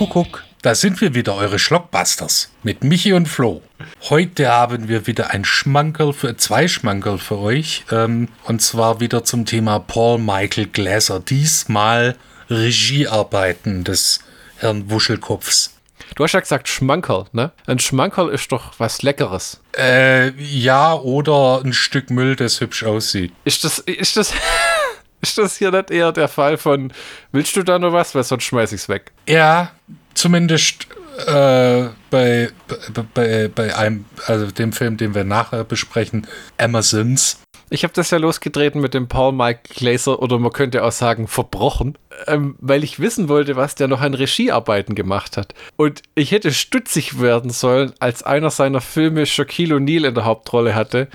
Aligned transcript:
Kuckuck. 0.00 0.44
Da 0.62 0.74
sind 0.74 1.02
wir 1.02 1.14
wieder, 1.14 1.34
eure 1.34 1.58
Schlockbusters. 1.58 2.50
Mit 2.62 2.82
Michi 2.82 3.12
und 3.12 3.28
Flo. 3.28 3.60
Heute 4.08 4.48
haben 4.48 4.88
wir 4.88 5.06
wieder 5.06 5.28
ein 5.28 5.44
Schmankerl 5.44 6.14
für, 6.14 6.38
zwei 6.38 6.68
Schmankerl 6.68 7.18
für 7.18 7.36
euch. 7.36 7.84
Ähm, 7.92 8.28
und 8.44 8.62
zwar 8.62 9.00
wieder 9.00 9.24
zum 9.24 9.44
Thema 9.44 9.78
Paul 9.78 10.18
Michael 10.18 10.68
Glaser. 10.68 11.20
Diesmal 11.20 12.16
Regiearbeiten 12.48 13.84
des 13.84 14.20
Herrn 14.56 14.90
Wuschelkopfs. 14.90 15.74
Du 16.16 16.24
hast 16.24 16.32
ja 16.32 16.40
gesagt 16.40 16.68
Schmankerl, 16.68 17.26
ne? 17.32 17.52
Ein 17.66 17.78
Schmankerl 17.78 18.30
ist 18.30 18.50
doch 18.52 18.72
was 18.78 19.02
Leckeres. 19.02 19.60
Äh, 19.76 20.30
ja, 20.42 20.94
oder 20.94 21.60
ein 21.62 21.74
Stück 21.74 22.08
Müll, 22.08 22.36
das 22.36 22.62
hübsch 22.62 22.84
aussieht. 22.84 23.34
Ist 23.44 23.64
das, 23.64 23.80
ist 23.80 24.16
das, 24.16 24.32
ist 25.20 25.38
das 25.38 25.56
hier 25.56 25.70
nicht 25.70 25.90
eher 25.90 26.12
der 26.12 26.28
Fall 26.28 26.56
von, 26.56 26.92
willst 27.32 27.56
du 27.56 27.62
da 27.62 27.78
noch 27.78 27.92
was? 27.92 28.14
Weil 28.14 28.24
sonst 28.24 28.44
schmeiß 28.44 28.72
ich's 28.72 28.88
weg. 28.88 29.12
Ja, 29.28 29.72
zumindest 30.14 30.86
äh, 31.26 31.88
bei, 32.10 32.50
bei, 33.14 33.48
bei 33.48 33.76
einem, 33.76 34.04
also 34.26 34.46
dem 34.46 34.72
Film, 34.72 34.96
den 34.96 35.14
wir 35.14 35.24
nachher 35.24 35.64
besprechen, 35.64 36.26
Amazons. 36.58 37.40
Ich 37.72 37.84
habe 37.84 37.94
das 37.94 38.10
ja 38.10 38.18
losgetreten 38.18 38.80
mit 38.80 38.94
dem 38.94 39.06
Paul 39.06 39.32
Mike 39.32 39.60
Glaser 39.74 40.20
oder 40.20 40.40
man 40.40 40.52
könnte 40.52 40.82
auch 40.82 40.90
sagen 40.90 41.28
verbrochen, 41.28 41.96
ähm, 42.26 42.56
weil 42.58 42.82
ich 42.82 42.98
wissen 42.98 43.28
wollte, 43.28 43.54
was 43.54 43.76
der 43.76 43.86
noch 43.86 44.00
an 44.00 44.14
Regiearbeiten 44.14 44.96
gemacht 44.96 45.36
hat. 45.36 45.54
Und 45.76 46.02
ich 46.16 46.32
hätte 46.32 46.52
stutzig 46.52 47.20
werden 47.20 47.50
sollen, 47.50 47.92
als 48.00 48.24
einer 48.24 48.50
seiner 48.50 48.80
Filme 48.80 49.24
Shaquille 49.24 49.76
O'Neal 49.76 50.08
in 50.08 50.14
der 50.14 50.24
Hauptrolle 50.24 50.74
hatte 50.74 51.08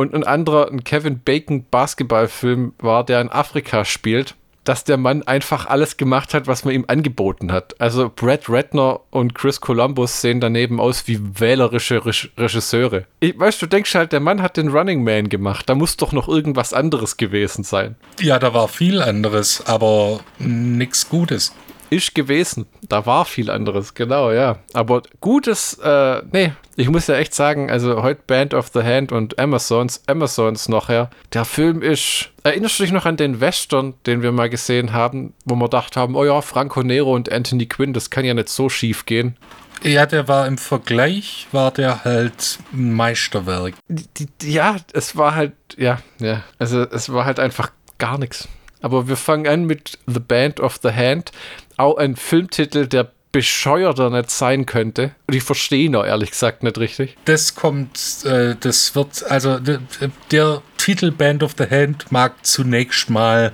und 0.00 0.14
ein 0.14 0.24
anderer 0.24 0.70
ein 0.70 0.82
Kevin 0.82 1.20
Bacon 1.20 1.66
Basketballfilm 1.70 2.72
war, 2.78 3.04
der 3.04 3.20
in 3.20 3.28
Afrika 3.28 3.84
spielt 3.84 4.34
dass 4.64 4.84
der 4.84 4.98
Mann 4.98 5.22
einfach 5.22 5.66
alles 5.66 5.96
gemacht 5.96 6.34
hat, 6.34 6.46
was 6.46 6.66
man 6.66 6.74
ihm 6.74 6.84
angeboten 6.86 7.50
hat. 7.50 7.80
Also 7.80 8.12
Brad 8.14 8.42
Ratner 8.48 9.00
und 9.10 9.34
Chris 9.34 9.60
Columbus 9.60 10.20
sehen 10.20 10.38
daneben 10.38 10.78
aus 10.78 11.08
wie 11.08 11.18
wählerische 11.40 12.04
Re 12.04 12.12
Regisseure. 12.36 13.06
Ich, 13.20 13.36
weißt 13.36 13.62
du, 13.62 13.66
denkst 13.66 13.94
halt, 13.94 14.12
der 14.12 14.20
Mann 14.20 14.42
hat 14.42 14.58
den 14.58 14.68
Running 14.68 15.02
Man 15.02 15.30
gemacht. 15.30 15.68
Da 15.68 15.74
muss 15.74 15.96
doch 15.96 16.12
noch 16.12 16.28
irgendwas 16.28 16.74
anderes 16.74 17.16
gewesen 17.16 17.64
sein. 17.64 17.96
Ja, 18.20 18.38
da 18.38 18.52
war 18.52 18.68
viel 18.68 19.00
anderes, 19.00 19.66
aber 19.66 20.20
nichts 20.38 21.08
Gutes 21.08 21.54
ist 21.90 22.14
gewesen. 22.14 22.66
Da 22.88 23.04
war 23.06 23.24
viel 23.24 23.50
anderes, 23.50 23.94
genau, 23.94 24.30
ja. 24.30 24.58
Aber 24.72 25.02
gutes, 25.20 25.74
äh, 25.82 26.22
nee, 26.32 26.52
ich 26.76 26.88
muss 26.88 27.08
ja 27.08 27.16
echt 27.16 27.34
sagen, 27.34 27.70
also 27.70 28.02
heute 28.02 28.22
Band 28.26 28.54
of 28.54 28.68
the 28.72 28.82
Hand 28.82 29.12
und 29.12 29.38
Amazons, 29.38 30.02
Amazons 30.06 30.68
nachher. 30.68 31.10
Der 31.32 31.44
Film 31.44 31.82
ist, 31.82 32.30
erinnerst 32.42 32.78
du 32.78 32.84
dich 32.84 32.92
noch 32.92 33.06
an 33.06 33.16
den 33.16 33.40
Western, 33.40 33.94
den 34.06 34.22
wir 34.22 34.32
mal 34.32 34.48
gesehen 34.48 34.92
haben, 34.92 35.34
wo 35.44 35.56
wir 35.56 35.64
gedacht 35.64 35.96
haben, 35.96 36.14
oh 36.14 36.24
ja, 36.24 36.40
Franco 36.40 36.82
Nero 36.82 37.14
und 37.14 37.30
Anthony 37.30 37.66
Quinn, 37.66 37.92
das 37.92 38.10
kann 38.10 38.24
ja 38.24 38.34
nicht 38.34 38.48
so 38.48 38.68
schief 38.68 39.04
gehen. 39.04 39.36
Ja, 39.82 40.04
der 40.04 40.28
war 40.28 40.46
im 40.46 40.58
Vergleich, 40.58 41.48
war 41.52 41.70
der 41.70 42.04
halt 42.04 42.58
ein 42.72 42.92
Meisterwerk. 42.92 43.74
Die, 43.88 44.26
die, 44.26 44.52
ja, 44.52 44.76
es 44.92 45.16
war 45.16 45.34
halt, 45.34 45.54
ja, 45.76 46.00
ja, 46.18 46.42
also 46.58 46.82
es 46.82 47.10
war 47.12 47.24
halt 47.24 47.40
einfach 47.40 47.70
gar 47.98 48.18
nichts. 48.18 48.46
Aber 48.82 49.08
wir 49.08 49.16
fangen 49.16 49.46
an 49.46 49.64
mit 49.64 49.98
The 50.06 50.20
Band 50.20 50.60
of 50.60 50.80
the 50.82 50.90
Hand 50.90 51.32
auch 51.80 51.96
ein 51.96 52.16
Filmtitel, 52.16 52.86
der 52.86 53.10
bescheuerter 53.32 54.10
nicht 54.10 54.30
sein 54.30 54.66
könnte. 54.66 55.12
Und 55.26 55.34
ich 55.34 55.42
verstehe 55.42 55.84
ihn 55.84 55.96
auch 55.96 56.04
ehrlich 56.04 56.30
gesagt 56.30 56.62
nicht 56.62 56.78
richtig. 56.78 57.16
Das 57.24 57.54
kommt, 57.54 58.24
äh, 58.24 58.56
das 58.58 58.94
wird, 58.94 59.24
also 59.30 59.58
der, 59.58 60.62
Titel 60.78 61.10
Band 61.10 61.42
of 61.42 61.54
the 61.58 61.68
Hand 61.70 62.10
mag 62.10 62.34
zunächst 62.44 63.10
mal 63.10 63.52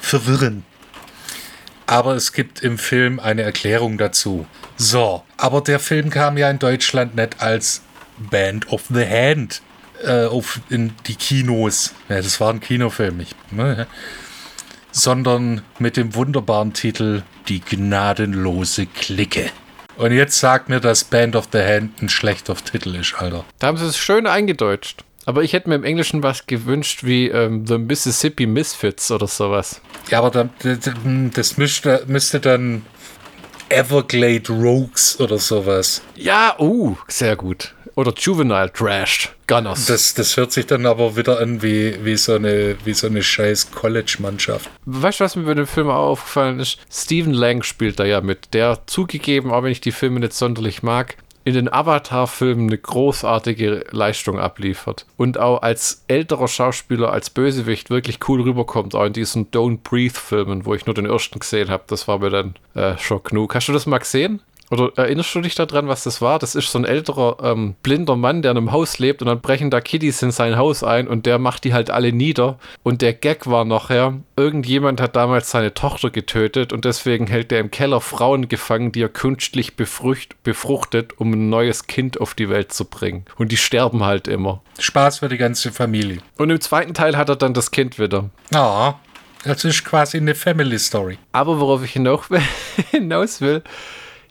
verwirren. 0.00 0.64
Aber 1.86 2.14
es 2.14 2.32
gibt 2.32 2.62
im 2.62 2.78
Film 2.78 3.20
eine 3.20 3.42
Erklärung 3.42 3.98
dazu. 3.98 4.46
So, 4.76 5.22
aber 5.36 5.60
der 5.60 5.78
Film 5.78 6.08
kam 6.08 6.38
ja 6.38 6.50
in 6.50 6.58
Deutschland 6.58 7.14
nicht 7.14 7.40
als 7.40 7.82
Band 8.18 8.72
of 8.72 8.84
the 8.88 9.06
Hand 9.06 9.60
äh, 10.02 10.24
auf, 10.24 10.60
in 10.70 10.94
die 11.06 11.14
Kinos. 11.14 11.94
Ja, 12.08 12.16
das 12.16 12.40
war 12.40 12.52
ein 12.52 12.60
Kinofilm. 12.60 13.20
Ich, 13.20 13.34
ne? 13.50 13.86
Sondern 14.92 15.62
mit 15.78 15.96
dem 15.96 16.14
wunderbaren 16.14 16.72
Titel 16.72 17.22
Die 17.48 17.60
gnadenlose 17.60 18.86
Clique. 18.86 19.50
Und 19.96 20.12
jetzt 20.12 20.38
sagt 20.38 20.68
mir, 20.68 20.80
dass 20.80 21.04
Band 21.04 21.36
of 21.36 21.48
the 21.52 21.58
Hand 21.58 22.00
ein 22.00 22.08
schlechter 22.08 22.54
Titel 22.54 22.94
ist, 22.94 23.14
Alter. 23.14 23.44
Da 23.58 23.66
haben 23.66 23.76
sie 23.76 23.86
es 23.86 23.98
schön 23.98 24.26
eingedeutscht. 24.26 25.04
Aber 25.24 25.42
ich 25.42 25.52
hätte 25.52 25.68
mir 25.68 25.76
im 25.76 25.84
Englischen 25.84 26.22
was 26.22 26.46
gewünscht 26.46 27.04
wie 27.04 27.28
ähm, 27.28 27.66
The 27.66 27.78
Mississippi 27.78 28.46
Misfits 28.46 29.10
oder 29.10 29.28
sowas. 29.28 29.80
Ja, 30.10 30.18
aber 30.18 30.30
dann, 30.30 31.30
das 31.32 31.56
müsste, 31.56 32.04
müsste 32.08 32.40
dann 32.40 32.84
Everglade 33.68 34.48
Rogues 34.50 35.18
oder 35.20 35.38
sowas. 35.38 36.02
Ja, 36.16 36.56
uh, 36.58 36.96
sehr 37.06 37.36
gut. 37.36 37.74
Oder 37.94 38.12
Juvenile 38.16 38.72
Trash 38.72 39.30
Gunners. 39.46 39.86
Das, 39.86 40.14
das 40.14 40.36
hört 40.36 40.52
sich 40.52 40.66
dann 40.66 40.86
aber 40.86 41.16
wieder 41.16 41.40
an 41.40 41.62
wie, 41.62 42.02
wie, 42.04 42.16
so, 42.16 42.34
eine, 42.34 42.76
wie 42.84 42.94
so 42.94 43.06
eine 43.06 43.22
scheiß 43.22 43.70
College-Mannschaft. 43.72 44.70
Weißt 44.86 45.20
du, 45.20 45.24
was 45.24 45.36
mir 45.36 45.44
bei 45.44 45.54
dem 45.54 45.66
Film 45.66 45.88
auch 45.90 46.10
aufgefallen 46.10 46.58
ist? 46.58 46.78
Stephen 46.90 47.34
Lang 47.34 47.62
spielt 47.62 48.00
da 48.00 48.04
ja 48.04 48.20
mit, 48.20 48.54
der 48.54 48.80
zugegeben, 48.86 49.50
auch 49.50 49.62
wenn 49.62 49.72
ich 49.72 49.80
die 49.80 49.92
Filme 49.92 50.20
nicht 50.20 50.32
sonderlich 50.32 50.82
mag, 50.82 51.16
in 51.44 51.54
den 51.54 51.72
Avatar-Filmen 51.72 52.68
eine 52.68 52.78
großartige 52.78 53.84
Leistung 53.90 54.38
abliefert. 54.38 55.06
Und 55.16 55.38
auch 55.38 55.62
als 55.62 56.04
älterer 56.08 56.48
Schauspieler, 56.48 57.12
als 57.12 57.30
Bösewicht 57.30 57.90
wirklich 57.90 58.20
cool 58.28 58.42
rüberkommt, 58.42 58.94
auch 58.94 59.04
in 59.04 59.12
diesen 59.12 59.50
Don't 59.50 59.80
Breathe-Filmen, 59.82 60.64
wo 60.64 60.74
ich 60.74 60.86
nur 60.86 60.94
den 60.94 61.06
ersten 61.06 61.40
gesehen 61.40 61.68
habe. 61.68 61.84
Das 61.88 62.06
war 62.06 62.18
mir 62.18 62.30
dann 62.30 62.54
äh, 62.74 62.96
schon 62.98 63.22
genug. 63.24 63.54
Hast 63.54 63.68
du 63.68 63.72
das 63.72 63.86
mal 63.86 63.98
gesehen? 63.98 64.40
Oder 64.72 64.90
erinnerst 64.96 65.34
du 65.34 65.42
dich 65.42 65.54
daran, 65.54 65.86
was 65.86 66.04
das 66.04 66.22
war? 66.22 66.38
Das 66.38 66.54
ist 66.54 66.72
so 66.72 66.78
ein 66.78 66.86
älterer, 66.86 67.36
ähm, 67.42 67.74
blinder 67.82 68.16
Mann, 68.16 68.40
der 68.40 68.52
in 68.52 68.56
einem 68.56 68.72
Haus 68.72 68.98
lebt 68.98 69.20
und 69.20 69.28
dann 69.28 69.42
brechen 69.42 69.68
da 69.68 69.82
Kiddies 69.82 70.22
in 70.22 70.30
sein 70.30 70.56
Haus 70.56 70.82
ein 70.82 71.08
und 71.08 71.26
der 71.26 71.38
macht 71.38 71.64
die 71.64 71.74
halt 71.74 71.90
alle 71.90 72.10
nieder. 72.10 72.58
Und 72.82 73.02
der 73.02 73.12
Gag 73.12 73.46
war 73.46 73.66
nachher, 73.66 74.14
irgendjemand 74.34 75.02
hat 75.02 75.14
damals 75.14 75.50
seine 75.50 75.74
Tochter 75.74 76.08
getötet 76.08 76.72
und 76.72 76.86
deswegen 76.86 77.26
hält 77.26 77.52
er 77.52 77.60
im 77.60 77.70
Keller 77.70 78.00
Frauen 78.00 78.48
gefangen, 78.48 78.92
die 78.92 79.02
er 79.02 79.10
künstlich 79.10 79.76
befrucht, 79.76 80.42
befruchtet, 80.42 81.18
um 81.18 81.34
ein 81.34 81.50
neues 81.50 81.86
Kind 81.86 82.18
auf 82.18 82.32
die 82.32 82.48
Welt 82.48 82.72
zu 82.72 82.86
bringen. 82.86 83.26
Und 83.36 83.52
die 83.52 83.58
sterben 83.58 84.02
halt 84.04 84.26
immer. 84.26 84.62
Spaß 84.78 85.18
für 85.18 85.28
die 85.28 85.36
ganze 85.36 85.70
Familie. 85.70 86.20
Und 86.38 86.48
im 86.48 86.62
zweiten 86.62 86.94
Teil 86.94 87.18
hat 87.18 87.28
er 87.28 87.36
dann 87.36 87.52
das 87.52 87.72
Kind 87.72 87.98
wieder. 87.98 88.30
Ah, 88.54 88.94
das 89.44 89.66
ist 89.66 89.84
quasi 89.84 90.16
eine 90.16 90.34
Family 90.34 90.78
Story. 90.78 91.18
Aber 91.32 91.60
worauf 91.60 91.84
ich 91.84 91.92
hinaus 91.92 92.30
will, 92.30 93.62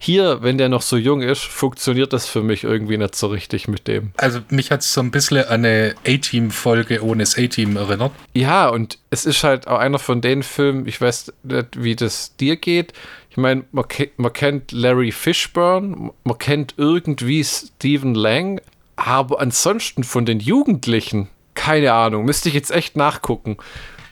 hier, 0.03 0.41
wenn 0.41 0.57
der 0.57 0.67
noch 0.67 0.81
so 0.81 0.97
jung 0.97 1.21
ist, 1.21 1.43
funktioniert 1.43 2.11
das 2.11 2.25
für 2.25 2.41
mich 2.41 2.63
irgendwie 2.63 2.97
nicht 2.97 3.13
so 3.13 3.27
richtig 3.27 3.67
mit 3.67 3.87
dem. 3.87 4.13
Also 4.17 4.39
mich 4.49 4.71
hat 4.71 4.81
es 4.81 4.93
so 4.93 4.99
ein 4.99 5.11
bisschen 5.11 5.45
an 5.45 5.63
eine 5.63 5.93
A-Team-Folge 6.07 7.03
ohne 7.03 7.21
das 7.21 7.37
A-Team 7.37 7.77
erinnert. 7.77 8.11
Ja, 8.33 8.67
und 8.69 8.97
es 9.11 9.27
ist 9.27 9.43
halt 9.43 9.67
auch 9.67 9.77
einer 9.77 9.99
von 9.99 10.21
den 10.21 10.41
Filmen, 10.41 10.87
ich 10.87 10.99
weiß 10.99 11.31
nicht, 11.43 11.83
wie 11.83 11.95
das 11.95 12.35
dir 12.35 12.55
geht. 12.55 12.93
Ich 13.29 13.37
meine, 13.37 13.63
man, 13.71 13.85
man, 14.17 14.33
kennt 14.33 14.71
Larry 14.71 15.11
Fishburne, 15.11 16.09
man 16.23 16.37
kennt 16.39 16.73
irgendwie 16.77 17.43
Stephen 17.43 18.15
Lang, 18.15 18.59
aber 18.95 19.39
ansonsten 19.39 20.03
von 20.03 20.25
den 20.25 20.39
Jugendlichen, 20.39 21.27
keine 21.53 21.93
Ahnung, 21.93 22.25
müsste 22.25 22.49
ich 22.49 22.55
jetzt 22.55 22.71
echt 22.71 22.97
nachgucken, 22.97 23.57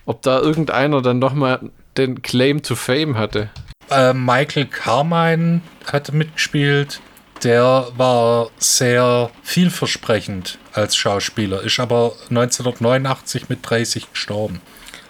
ob 0.05 0.21
da 0.21 0.39
irgendeiner 0.39 1.01
dann 1.01 1.17
nochmal 1.17 1.71
den 1.97 2.21
Claim 2.21 2.61
to 2.61 2.75
Fame 2.75 3.17
hatte. 3.17 3.49
Äh, 3.89 4.13
Michael 4.13 4.65
Carmine 4.65 5.61
hatte 5.91 6.13
mitgespielt. 6.13 7.01
Der 7.43 7.87
war 7.95 8.49
sehr 8.57 9.31
vielversprechend 9.43 10.57
als 10.73 10.97
Schauspieler, 10.97 11.61
ist 11.61 11.79
aber 11.79 12.13
1989 12.29 13.47
mit 13.47 13.59
30 13.61 14.11
gestorben. 14.11 14.61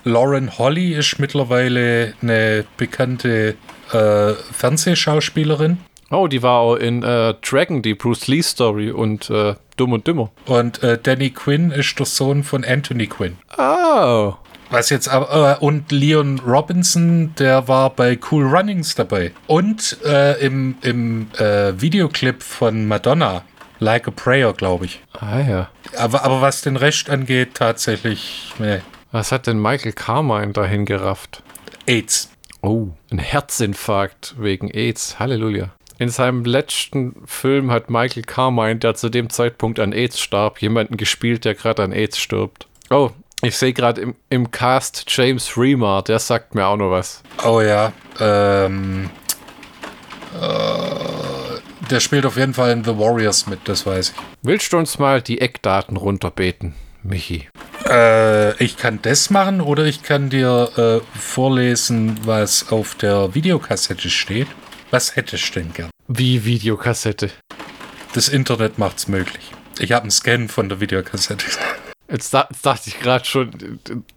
Lauren 0.04 0.58
Holly 0.58 0.94
ist 0.94 1.20
mittlerweile 1.20 2.14
eine 2.22 2.66
bekannte 2.78 3.56
äh, 3.92 4.34
Fernsehschauspielerin. 4.54 5.80
Oh, 6.12 6.28
die 6.28 6.42
war 6.42 6.60
auch 6.60 6.76
in 6.76 7.04
äh, 7.04 7.36
Dragon, 7.42 7.82
die 7.82 7.94
Bruce 7.94 8.28
Lee 8.28 8.42
Story 8.42 8.92
und 8.92 9.30
äh, 9.30 9.56
Dumm 9.78 9.94
und 9.94 10.08
Dümmer. 10.08 10.32
Und 10.46 10.82
äh, 10.82 10.98
Danny 11.02 11.30
Quinn 11.30 11.72
ist 11.72 11.98
der 12.00 12.06
Sohn 12.06 12.44
von 12.44 12.64
Anthony 12.64 13.08
Quinn. 13.08 13.38
Oh. 13.58 14.34
Was 14.70 14.90
jetzt 14.90 15.08
aber, 15.08 15.58
äh, 15.60 15.66
und 15.66 15.92
Leon 15.92 16.40
Robinson, 16.46 17.34
der 17.40 17.68
war 17.68 17.90
bei 17.90 18.20
Cool 18.30 18.46
Runnings 18.46 18.94
dabei. 18.96 19.32
Und 19.48 19.98
äh, 20.06 20.40
im, 20.46 20.76
im 20.82 21.28
äh, 21.38 21.80
Videoclip 21.80 22.44
von 22.44 22.88
Madonna, 22.88 23.44
Like 23.80 24.08
a 24.08 24.12
Prayer, 24.12 24.54
glaube 24.54 24.86
ich. 24.86 25.02
Ah 25.14 25.40
ja. 25.40 25.70
Aber, 25.98 26.24
aber 26.24 26.42
was 26.42 26.62
den 26.62 26.76
Rest 26.76 27.10
angeht, 27.10 27.56
tatsächlich, 27.56 28.54
nee. 28.60 28.80
Was 29.12 29.32
hat 29.32 29.48
denn 29.48 29.60
Michael 29.60 29.94
Carmine 29.94 30.54
dahin 30.54 30.86
gerafft? 30.86 31.42
AIDS. 31.88 32.30
Oh, 32.62 32.90
ein 33.10 33.20
Herzinfarkt 33.20 34.36
wegen 34.38 34.70
AIDS. 34.70 35.18
Halleluja. 35.18 35.72
In 35.98 36.10
seinem 36.10 36.46
letzten 36.46 37.16
Film 37.26 37.72
hat 37.72 37.90
Michael 37.90 38.24
Carmine, 38.24 38.78
der 38.78 38.96
zu 38.96 39.10
dem 39.10 39.30
Zeitpunkt 39.30 39.80
an 39.80 39.94
AIDS 39.94 40.20
starb, 40.20 40.62
jemanden 40.62 40.98
gespielt, 40.98 41.44
der 41.46 41.56
gerade 41.56 41.84
an 41.84 41.92
AIDS 41.92 42.20
stirbt. 42.20 42.68
Oh, 42.90 43.12
ich 43.42 43.58
sehe 43.58 43.74
gerade 43.74 44.02
im, 44.02 44.16
im 44.30 44.52
Cast 44.52 45.06
James 45.08 45.58
Remar, 45.58 46.04
der 46.04 46.20
sagt 46.20 46.56
mir 46.56 46.66
auch 46.66 46.78
noch 46.78 46.92
was. 46.92 47.24
Oh 47.44 47.62
ja. 47.62 47.94
Ähm, 48.20 49.10
Der 51.90 52.00
spielt 52.00 52.26
auf 52.28 52.38
jeden 52.38 52.54
Fall 52.54 52.72
in 52.72 52.84
The 52.84 52.98
Warriors 52.98 53.48
mit, 53.48 53.62
das 53.64 53.86
weiß 53.86 54.10
ich. 54.12 54.16
Willst 54.44 54.72
du 54.72 54.78
uns 54.78 55.00
mal 55.00 55.24
die 55.24 55.42
Eckdaten 55.42 55.98
runterbeten, 55.98 56.76
Michi? 57.02 57.50
Äh, 57.88 58.64
ich 58.64 58.78
kann 58.78 59.00
das 59.02 59.32
machen 59.32 59.60
oder 59.60 59.86
ich 59.86 60.04
kann 60.04 60.30
dir 60.30 60.70
äh, 60.78 61.18
vorlesen, 61.18 62.20
was 62.26 62.72
auf 62.72 62.94
der 62.94 63.34
Videokassette 63.34 64.10
steht. 64.12 64.48
Was 64.92 65.16
hättest 65.16 65.56
du 65.56 65.62
denn 65.62 65.74
gern? 65.74 65.90
Wie 66.08 66.46
Videokassette. 66.46 67.32
Das 68.14 68.30
Internet 68.30 68.78
macht's 68.78 69.08
möglich. 69.08 69.52
Ich 69.80 69.92
habe 69.92 70.04
einen 70.04 70.12
Scan 70.12 70.48
von 70.48 70.70
der 70.70 70.80
Videokassette. 70.80 71.46
Jetzt, 72.12 72.34
jetzt 72.34 72.66
dachte 72.66 72.90
ich 72.90 73.00
gerade 73.00 73.26
schon, 73.26 73.52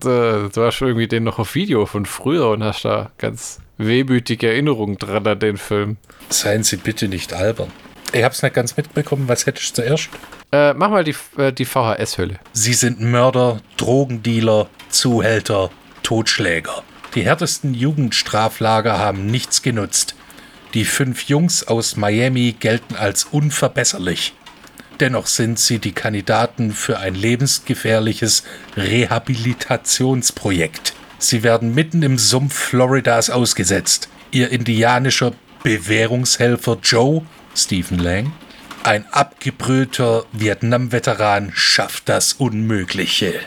du 0.01 0.51
hast 0.57 0.75
schon 0.75 0.89
irgendwie 0.89 1.09
den 1.09 1.25
noch 1.25 1.39
auf 1.39 1.55
Video 1.55 1.85
von 1.85 2.07
früher 2.07 2.49
und 2.51 2.65
hast 2.65 2.85
da 2.85 3.11
ganz 3.19 3.59
wehmütige 3.77 4.49
Erinnerungen 4.49 4.97
dran 4.97 5.27
an 5.27 5.39
den 5.39 5.59
Film. 5.59 5.99
Seien 6.31 6.63
Sie 6.63 6.77
bitte 6.77 7.09
nicht 7.09 7.35
albern. 7.35 7.71
Ich 8.13 8.23
hab's 8.25 8.43
nicht 8.43 8.55
ganz 8.55 8.77
mitbekommen. 8.77 9.29
Was 9.29 9.47
hättest 9.47 9.71
du 9.79 9.83
zuerst? 9.83 10.09
Äh, 10.53 10.75
mach 10.75 10.91
mal 10.91 11.05
die, 11.05 11.15
äh, 11.39 11.53
die 11.53 11.65
VHS-Hülle. 11.65 12.39
Sie 12.53 12.75
sind 12.75 13.01
Mörder, 13.01 13.61
Drogendealer, 13.79 14.69
Zuhälter, 14.89 15.71
Totschläger. 16.03 16.83
Die 17.15 17.23
härtesten 17.23 17.75
Jugendstraflager 17.75 18.99
haben 18.99 19.27
nichts 19.27 19.63
genutzt. 19.63 20.15
Die 20.75 20.85
fünf 20.85 21.25
Jungs 21.25 21.67
aus 21.67 21.97
Miami 21.97 22.55
gelten 22.59 22.97
als 22.97 23.25
unverbesserlich. 23.25 24.35
Dennoch 25.03 25.27
sind 25.27 25.59
sie 25.59 25.81
die 25.81 25.91
Kandidaten 25.91 26.71
für 26.71 27.01
ein 27.01 27.17
lebensgefährliches 27.17 28.45
Rehabilitationsprojekt. 28.77 30.95
Sie 31.19 31.43
werden 31.43 31.75
mitten 31.75 32.05
im 32.05 32.19
Sumpf 32.19 32.55
Floridas 32.55 33.29
ausgesetzt. 33.29 34.09
Ihr 34.31 34.51
indianischer 34.51 35.33
Bewährungshelfer 35.65 36.79
Joe, 36.85 37.23
Stephen 37.57 37.99
Lang, 37.99 38.31
ein 38.85 39.05
abgebrühter 39.11 40.25
Vietnam-Veteran, 40.31 41.51
schafft 41.53 42.09
das 42.09 42.35
Unmögliche. 42.35 43.41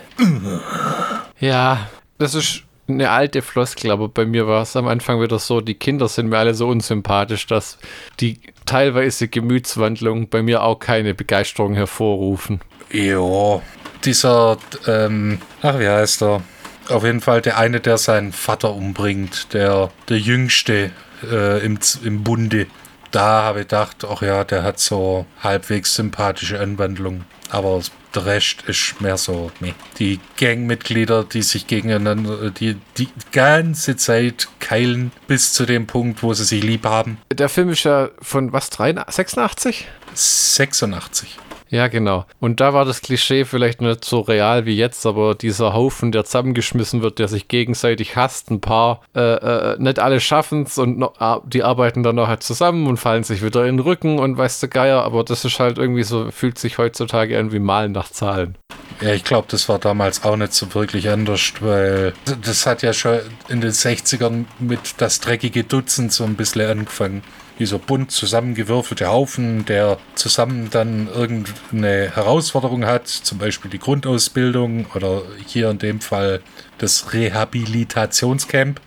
Ja, 1.39 1.89
das 2.17 2.35
ist 2.35 2.64
eine 2.87 3.09
alte 3.09 3.41
Floskel, 3.41 3.91
aber 3.91 4.09
bei 4.09 4.25
mir 4.25 4.47
war 4.47 4.61
es 4.61 4.75
am 4.75 4.87
Anfang 4.87 5.21
wieder 5.21 5.39
so, 5.39 5.61
die 5.61 5.73
Kinder 5.73 6.07
sind 6.07 6.29
mir 6.29 6.37
alle 6.37 6.53
so 6.53 6.67
unsympathisch, 6.67 7.47
dass 7.47 7.77
die 8.19 8.39
teilweise 8.65 9.27
Gemütswandlung 9.27 10.29
bei 10.29 10.43
mir 10.43 10.63
auch 10.63 10.79
keine 10.79 11.13
Begeisterung 11.13 11.73
hervorrufen. 11.73 12.61
Jo, 12.91 13.61
dieser, 14.03 14.57
ähm, 14.87 15.39
ach, 15.61 15.79
wie 15.79 15.87
heißt 15.87 16.21
er? 16.23 16.41
Auf 16.89 17.03
jeden 17.03 17.21
Fall 17.21 17.41
der 17.41 17.57
eine, 17.57 17.79
der 17.79 17.97
seinen 17.97 18.31
Vater 18.31 18.75
umbringt, 18.75 19.53
der, 19.53 19.89
der 20.07 20.19
Jüngste 20.19 20.91
äh, 21.23 21.65
im, 21.65 21.79
im 22.03 22.23
Bunde. 22.23 22.67
Da 23.09 23.43
habe 23.43 23.61
ich 23.61 23.67
gedacht, 23.67 24.05
ach 24.07 24.21
ja, 24.21 24.43
der 24.43 24.61
hat 24.61 24.79
so 24.79 25.25
halbwegs 25.41 25.95
sympathische 25.95 26.59
Anwandlung. 26.59 27.23
Aber 27.49 27.81
der 28.13 28.25
Rest 28.25 28.63
ist 28.67 29.01
mehr 29.01 29.17
so. 29.17 29.51
Die 29.99 30.19
Gangmitglieder, 30.37 31.23
die 31.23 31.41
sich 31.41 31.67
gegeneinander, 31.67 32.49
die 32.51 32.77
die 32.97 33.09
ganze 33.31 33.97
Zeit 33.97 34.47
keilen, 34.59 35.11
bis 35.27 35.53
zu 35.53 35.65
dem 35.65 35.85
Punkt, 35.87 36.23
wo 36.23 36.33
sie 36.33 36.45
sich 36.45 36.63
lieb 36.63 36.85
haben. 36.85 37.17
Der 37.31 37.49
Film 37.49 37.69
ist 37.69 37.83
ja 37.83 38.09
von 38.21 38.53
was, 38.53 38.69
83, 38.69 39.15
86? 39.15 39.87
86. 40.13 41.37
Ja, 41.75 41.89
genau. 41.89 42.23
Und 42.39 42.61
da 42.61 42.73
war 42.73 42.85
das 42.85 43.01
Klischee 43.01 43.43
vielleicht 43.43 43.81
nicht 43.81 44.05
so 44.05 44.21
real 44.21 44.65
wie 44.65 44.77
jetzt, 44.77 45.05
aber 45.05 45.35
dieser 45.35 45.73
Haufen, 45.73 46.13
der 46.13 46.23
zusammengeschmissen 46.23 47.01
wird, 47.01 47.19
der 47.19 47.27
sich 47.27 47.49
gegenseitig 47.49 48.15
hasst, 48.15 48.49
ein 48.49 48.61
paar, 48.61 49.01
äh, 49.13 49.19
äh, 49.19 49.75
nicht 49.77 49.99
alle 49.99 50.21
schaffen 50.21 50.63
es 50.63 50.77
und 50.77 51.03
ah, 51.03 51.41
die 51.45 51.63
arbeiten 51.63 52.01
dann 52.01 52.15
noch 52.15 52.29
halt 52.29 52.43
zusammen 52.43 52.87
und 52.87 52.95
fallen 52.95 53.25
sich 53.25 53.43
wieder 53.43 53.65
in 53.65 53.75
den 53.75 53.79
Rücken 53.85 54.19
und 54.19 54.37
weißt 54.37 54.63
du 54.63 54.69
Geier, 54.69 55.03
aber 55.03 55.25
das 55.25 55.43
ist 55.43 55.59
halt 55.59 55.77
irgendwie 55.77 56.03
so, 56.03 56.31
fühlt 56.31 56.57
sich 56.57 56.77
heutzutage 56.77 57.35
irgendwie 57.35 57.59
Malen 57.59 57.91
nach 57.91 58.07
Zahlen. 58.09 58.57
Ja, 59.01 59.11
ich 59.13 59.25
glaube, 59.25 59.49
das 59.51 59.67
war 59.67 59.77
damals 59.77 60.23
auch 60.23 60.37
nicht 60.37 60.53
so 60.53 60.73
wirklich 60.73 61.09
anders, 61.09 61.51
weil 61.59 62.13
das 62.41 62.65
hat 62.65 62.83
ja 62.83 62.93
schon 62.93 63.19
in 63.49 63.59
den 63.59 63.71
60ern 63.71 64.45
mit 64.59 64.79
das 64.99 65.19
dreckige 65.19 65.65
Dutzend 65.65 66.13
so 66.13 66.23
ein 66.23 66.35
bisschen 66.35 66.69
angefangen. 66.69 67.21
Dieser 67.57 67.79
bunt 67.79 68.11
zusammengewürfelte 68.11 69.07
Haufen, 69.07 69.65
der 69.65 69.97
zusammen 70.15 70.69
dann 70.69 71.07
irgendeine 71.07 72.11
Herausforderung 72.13 72.85
hat, 72.85 73.07
zum 73.07 73.37
Beispiel 73.37 73.71
die 73.71 73.79
Grundausbildung 73.79 74.87
oder 74.93 75.21
hier 75.45 75.69
in 75.69 75.79
dem 75.79 76.01
Fall 76.01 76.41
das 76.79 77.13
Rehabilitationscamp. 77.13 78.81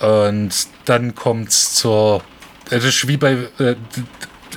Und 0.00 0.50
dann 0.84 1.14
kommt 1.14 1.48
es 1.48 1.74
zur. 1.74 2.22
Das 2.70 2.84
ist 2.84 3.08
wie 3.08 3.16
bei. 3.16 3.48
Äh, 3.58 3.74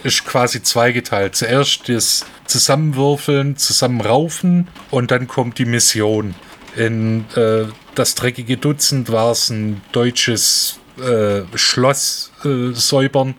ist 0.04 0.26
quasi 0.26 0.64
zweigeteilt. 0.64 1.36
Zuerst 1.36 1.90
das 1.90 2.26
Zusammenwürfeln, 2.48 3.58
Zusammenraufen 3.58 4.68
und 4.90 5.12
dann 5.12 5.28
kommt 5.28 5.58
die 5.58 5.66
Mission. 5.66 6.36
In 6.76 7.26
äh, 7.36 7.66
das 7.96 8.16
dreckige 8.16 8.58
Dutzend 8.58 9.12
war 9.12 9.32
es 9.32 9.50
ein 9.50 9.82
deutsches 9.92 10.80
äh, 11.01 11.57
Schloss 11.57 12.31
äh, 12.44 12.74
säubern 12.74 13.36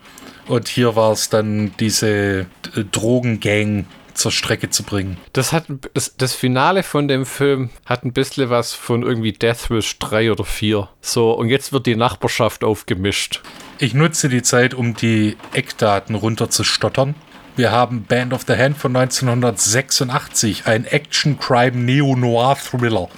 und 0.47 0.69
hier 0.69 0.97
war 0.97 1.13
es 1.13 1.29
dann 1.29 1.73
diese 1.79 2.47
äh, 2.77 2.85
Drogengang 2.91 3.87
zur 4.15 4.31
Strecke 4.31 4.71
zu 4.71 4.83
bringen. 4.83 5.17
Das 5.33 5.53
hat 5.53 5.65
das, 5.95 6.17
das 6.17 6.35
Finale 6.35 6.83
von 6.83 7.09
dem 7.09 7.25
Film 7.25 7.71
hat 7.87 8.05
ein 8.05 8.13
bisschen 8.13 8.51
was 8.51 8.75
von 8.75 9.03
irgendwie 9.03 9.33
Death 9.33 9.71
Wish 9.71 9.99
3 9.99 10.33
oder 10.33 10.45
4. 10.45 10.87
So, 11.01 11.33
und 11.33 11.49
jetzt 11.49 11.73
wird 11.73 11.87
die 11.87 11.97
Nachbarschaft 11.97 12.63
aufgemischt. 12.65 13.41
Ich 13.79 13.95
nutze 13.95 14.29
die 14.29 14.43
Zeit, 14.43 14.75
um 14.75 14.95
die 14.95 15.39
Eckdaten 15.53 16.15
runterzustottern. 16.15 17.15
Wir 17.57 17.71
haben 17.71 18.05
Band 18.05 18.33
of 18.33 18.43
the 18.47 18.55
Hand 18.55 18.79
von 18.79 18.97
1986, 18.97 20.67
ein 20.67 20.87
Action-Crime-Neo-Noir-Thriller 20.87 23.11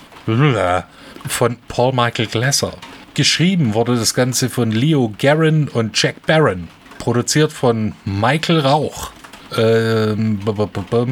von 1.29 1.57
Paul 1.69 1.93
Michael 1.93 2.27
Glasser. 2.27 2.73
Geschrieben 3.15 3.75
wurde 3.75 3.95
das 3.95 4.13
Ganze 4.13 4.51
von 4.51 4.73
Leo 4.73 5.15
Garren 5.19 5.69
und 5.69 6.01
Jack 6.01 6.27
Barron. 6.27 6.67
Produziert 6.99 7.53
von 7.53 7.95
Michael 8.05 8.59
Rauch. 8.61 9.13
Ähm, 9.57 10.41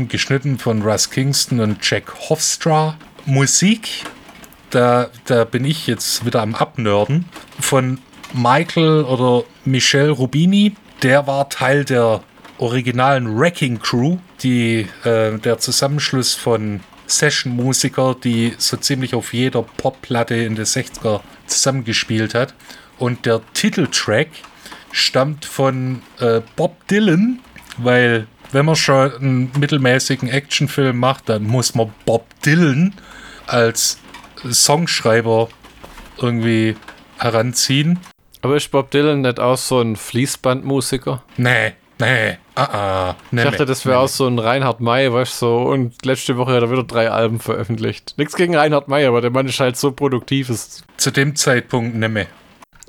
geschnitten 0.09 0.59
von 0.59 0.83
Russ 0.83 1.11
Kingston 1.11 1.61
und 1.61 1.79
Jack 1.89 2.13
Hofstra. 2.29 2.97
Musik, 3.25 4.05
da, 4.71 5.11
da 5.27 5.45
bin 5.45 5.65
ich 5.65 5.87
jetzt 5.87 6.27
wieder 6.27 6.43
am 6.43 6.57
Abnörden, 6.57 7.27
von 7.61 7.99
Michael 8.33 9.05
oder 9.05 9.45
Michel 9.65 10.11
Rubini. 10.11 10.75
Der 11.03 11.29
war 11.29 11.51
Teil 11.51 11.85
der 11.85 12.21
originalen 12.59 13.39
Wrecking 13.39 13.79
Crew, 13.79 14.17
die, 14.43 14.89
äh, 15.05 15.39
der 15.39 15.59
Zusammenschluss 15.59 16.35
von 16.35 16.81
Session-Musiker, 17.19 18.17
die 18.23 18.55
so 18.59 18.77
ziemlich 18.77 19.15
auf 19.15 19.33
jeder 19.33 19.63
Popplatte 19.63 20.35
in 20.35 20.55
den 20.55 20.65
60er 20.65 21.21
zusammengespielt 21.47 22.35
hat. 22.35 22.55
Und 22.99 23.27
der 23.27 23.41
Titeltrack 23.55 24.29
stammt 24.93 25.45
von 25.45 26.03
äh, 26.21 26.41
Bob 26.57 26.87
Dylan, 26.89 27.41
weil 27.79 28.27
wenn 28.53 28.67
man 28.67 28.77
schon 28.77 29.15
einen 29.15 29.53
mittelmäßigen 29.59 30.29
Actionfilm 30.29 30.99
macht, 30.99 31.29
dann 31.29 31.45
muss 31.45 31.75
man 31.75 31.93
Bob 32.05 32.27
Dylan 32.45 32.95
als 33.47 33.99
Songschreiber 34.51 35.49
irgendwie 36.19 36.77
heranziehen. 37.19 37.99
Aber 38.43 38.57
ist 38.57 38.71
Bob 38.71 38.91
Dylan 38.91 39.23
nicht 39.23 39.41
auch 39.41 39.57
so 39.57 39.81
ein 39.81 39.97
Fließbandmusiker? 39.97 41.23
Nee, 41.37 41.73
nee, 42.03 42.37
ah, 42.55 42.65
ah. 42.65 43.17
Nee, 43.31 43.43
ich 43.43 43.51
dachte, 43.51 43.65
das 43.65 43.87
wäre 43.87 43.97
nee. 43.97 44.05
auch 44.05 44.09
so 44.09 44.27
ein 44.27 44.39
Reinhard 44.39 44.81
May, 44.81 45.13
weißt 45.13 45.35
du, 45.35 45.47
so. 45.47 45.59
Und 45.63 46.05
letzte 46.05 46.37
Woche 46.37 46.53
hat 46.53 46.63
er 46.63 46.71
wieder 46.71 46.85
drei 46.85 47.11
Alben 47.11 47.41
veröffentlicht. 47.41 48.15
Nichts 48.17 48.37
gegen 48.37 48.55
Reinhard 48.55 48.89
May, 48.89 49.07
aber 49.07 49.21
der 49.21 49.31
Mann 49.31 49.47
ist 49.47 49.61
halt 49.61 49.77
so 49.77 49.93
produktiv. 49.93 50.51
Ist 50.51 50.85
Zu 50.97 51.11
dem 51.11 51.37
Zeitpunkt 51.37 51.97
mehr. 51.97 52.27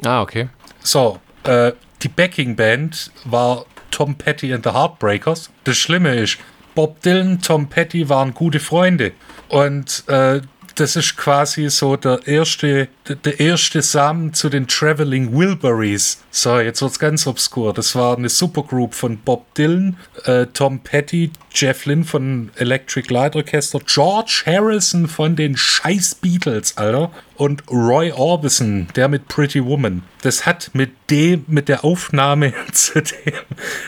ah, 0.05 0.21
okay. 0.21 0.49
So, 0.81 1.19
äh, 1.43 1.71
die 2.01 2.09
Backing-Band 2.09 3.11
war 3.25 3.65
Tom 3.91 4.15
Petty 4.15 4.53
and 4.53 4.65
the 4.65 4.71
Heartbreakers. 4.71 5.49
Das 5.63 5.77
Schlimme 5.77 6.15
ist, 6.15 6.37
Bob 6.75 7.01
Dylan, 7.01 7.41
Tom 7.41 7.67
Petty 7.67 8.09
waren 8.09 8.33
gute 8.33 8.59
Freunde. 8.59 9.13
Und 9.47 10.03
äh, 10.07 10.41
das 10.75 10.95
ist 10.95 11.17
quasi 11.17 11.69
so 11.69 11.95
der 11.95 12.25
erste, 12.25 12.87
der 13.07 13.39
erste 13.39 13.81
Samen 13.81 14.33
zu 14.33 14.49
den 14.49 14.67
Traveling 14.67 15.35
Wilburys. 15.35 16.23
So, 16.31 16.59
jetzt 16.59 16.81
wird's 16.81 16.99
ganz 16.99 17.27
obskur. 17.27 17.73
Das 17.73 17.95
war 17.95 18.17
eine 18.17 18.29
Supergroup 18.29 18.93
von 18.93 19.17
Bob 19.19 19.53
Dylan, 19.55 19.97
äh, 20.25 20.47
Tom 20.47 20.79
Petty, 20.79 21.31
Jeff 21.53 21.85
Lynne 21.85 22.05
von 22.05 22.51
Electric 22.55 23.13
Light 23.13 23.35
Orchestra, 23.35 23.79
George 23.85 24.43
Harrison 24.45 25.07
von 25.07 25.35
den 25.35 25.55
scheiß 25.55 26.15
Beatles, 26.15 26.77
Alter, 26.77 27.11
und 27.35 27.63
Roy 27.69 28.11
Orbison, 28.11 28.87
der 28.95 29.07
mit 29.07 29.27
Pretty 29.27 29.63
Woman. 29.63 30.03
Das 30.21 30.45
hat 30.45 30.71
mit 30.73 30.91
dem, 31.09 31.45
mit 31.47 31.69
der 31.69 31.83
Aufnahme 31.83 32.53
zu 32.71 33.01
dem 33.01 33.33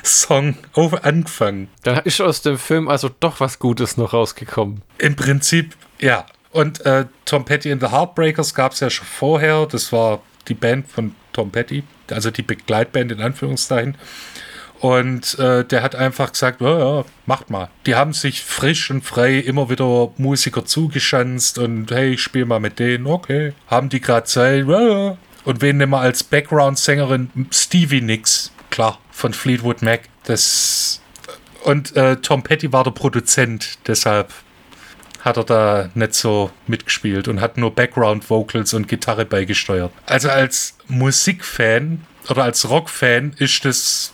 Song 0.03 0.57
auf 0.73 1.03
angefangen. 1.03 1.69
Dann 1.83 1.99
ist 2.03 2.21
aus 2.21 2.41
dem 2.41 2.57
Film 2.57 2.87
also 2.87 3.09
doch 3.19 3.39
was 3.39 3.59
Gutes 3.59 3.97
noch 3.97 4.13
rausgekommen. 4.13 4.81
Im 4.97 5.15
Prinzip, 5.15 5.75
ja. 5.99 6.25
Und 6.55 6.85
äh, 6.85 7.03
Tom 7.25 7.43
Petty 7.43 7.69
and 7.69 7.81
the 7.81 7.89
Heartbreakers 7.89 8.55
gab 8.55 8.71
es 8.71 8.79
ja 8.79 8.89
schon 8.89 9.05
vorher. 9.05 9.65
Das 9.65 9.91
war 9.91 10.21
die 10.47 10.53
Band 10.53 10.89
von 10.89 11.13
Tom 11.33 11.51
Petty, 11.51 11.83
also 12.09 12.31
die 12.31 12.43
Begleitband 12.43 13.11
in 13.11 13.19
Anführungszeichen. 13.19 13.97
Und 14.79 15.37
äh, 15.37 15.65
der 15.65 15.83
hat 15.83 15.95
einfach 15.95 16.31
gesagt, 16.31 16.61
ja, 16.61 16.79
ja, 16.79 17.05
macht 17.25 17.49
mal. 17.49 17.67
Die 17.85 17.95
haben 17.95 18.13
sich 18.13 18.41
frisch 18.41 18.89
und 18.89 19.03
frei 19.03 19.39
immer 19.39 19.69
wieder 19.69 20.13
Musiker 20.15 20.63
zugeschanzt 20.63 21.57
und 21.57 21.91
hey, 21.91 22.13
ich 22.13 22.21
spiele 22.21 22.45
mal 22.45 22.61
mit 22.61 22.79
denen, 22.79 23.05
okay. 23.05 23.51
Haben 23.67 23.89
die 23.89 23.99
gerade 23.99 24.25
Zeit, 24.25 24.65
ja, 24.65 24.81
ja. 24.81 25.17
Und 25.43 25.61
wen 25.61 25.75
nehmen 25.75 25.91
wir 25.91 25.99
als 25.99 26.23
Background-Sängerin? 26.23 27.31
Stevie 27.51 27.99
Nicks, 27.99 28.53
klar, 28.69 28.99
von 29.11 29.33
Fleetwood 29.33 29.81
Mac. 29.81 30.03
Das 30.23 31.01
und 31.65 31.97
äh, 31.97 32.15
Tom 32.17 32.43
Petty 32.43 32.71
war 32.71 32.85
der 32.85 32.91
Produzent, 32.91 33.79
deshalb 33.87 34.31
hat 35.25 35.37
er 35.37 35.43
da 35.43 35.89
nicht 35.95 36.13
so 36.13 36.51
mitgespielt 36.67 37.27
und 37.27 37.41
hat 37.41 37.57
nur 37.57 37.73
Background 37.73 38.29
Vocals 38.29 38.73
und 38.73 38.87
Gitarre 38.87 39.25
beigesteuert. 39.25 39.91
Also 40.05 40.29
als 40.29 40.77
Musikfan 40.87 42.05
oder 42.29 42.43
als 42.43 42.69
Rockfan 42.69 43.33
ist 43.37 43.65
das 43.65 44.13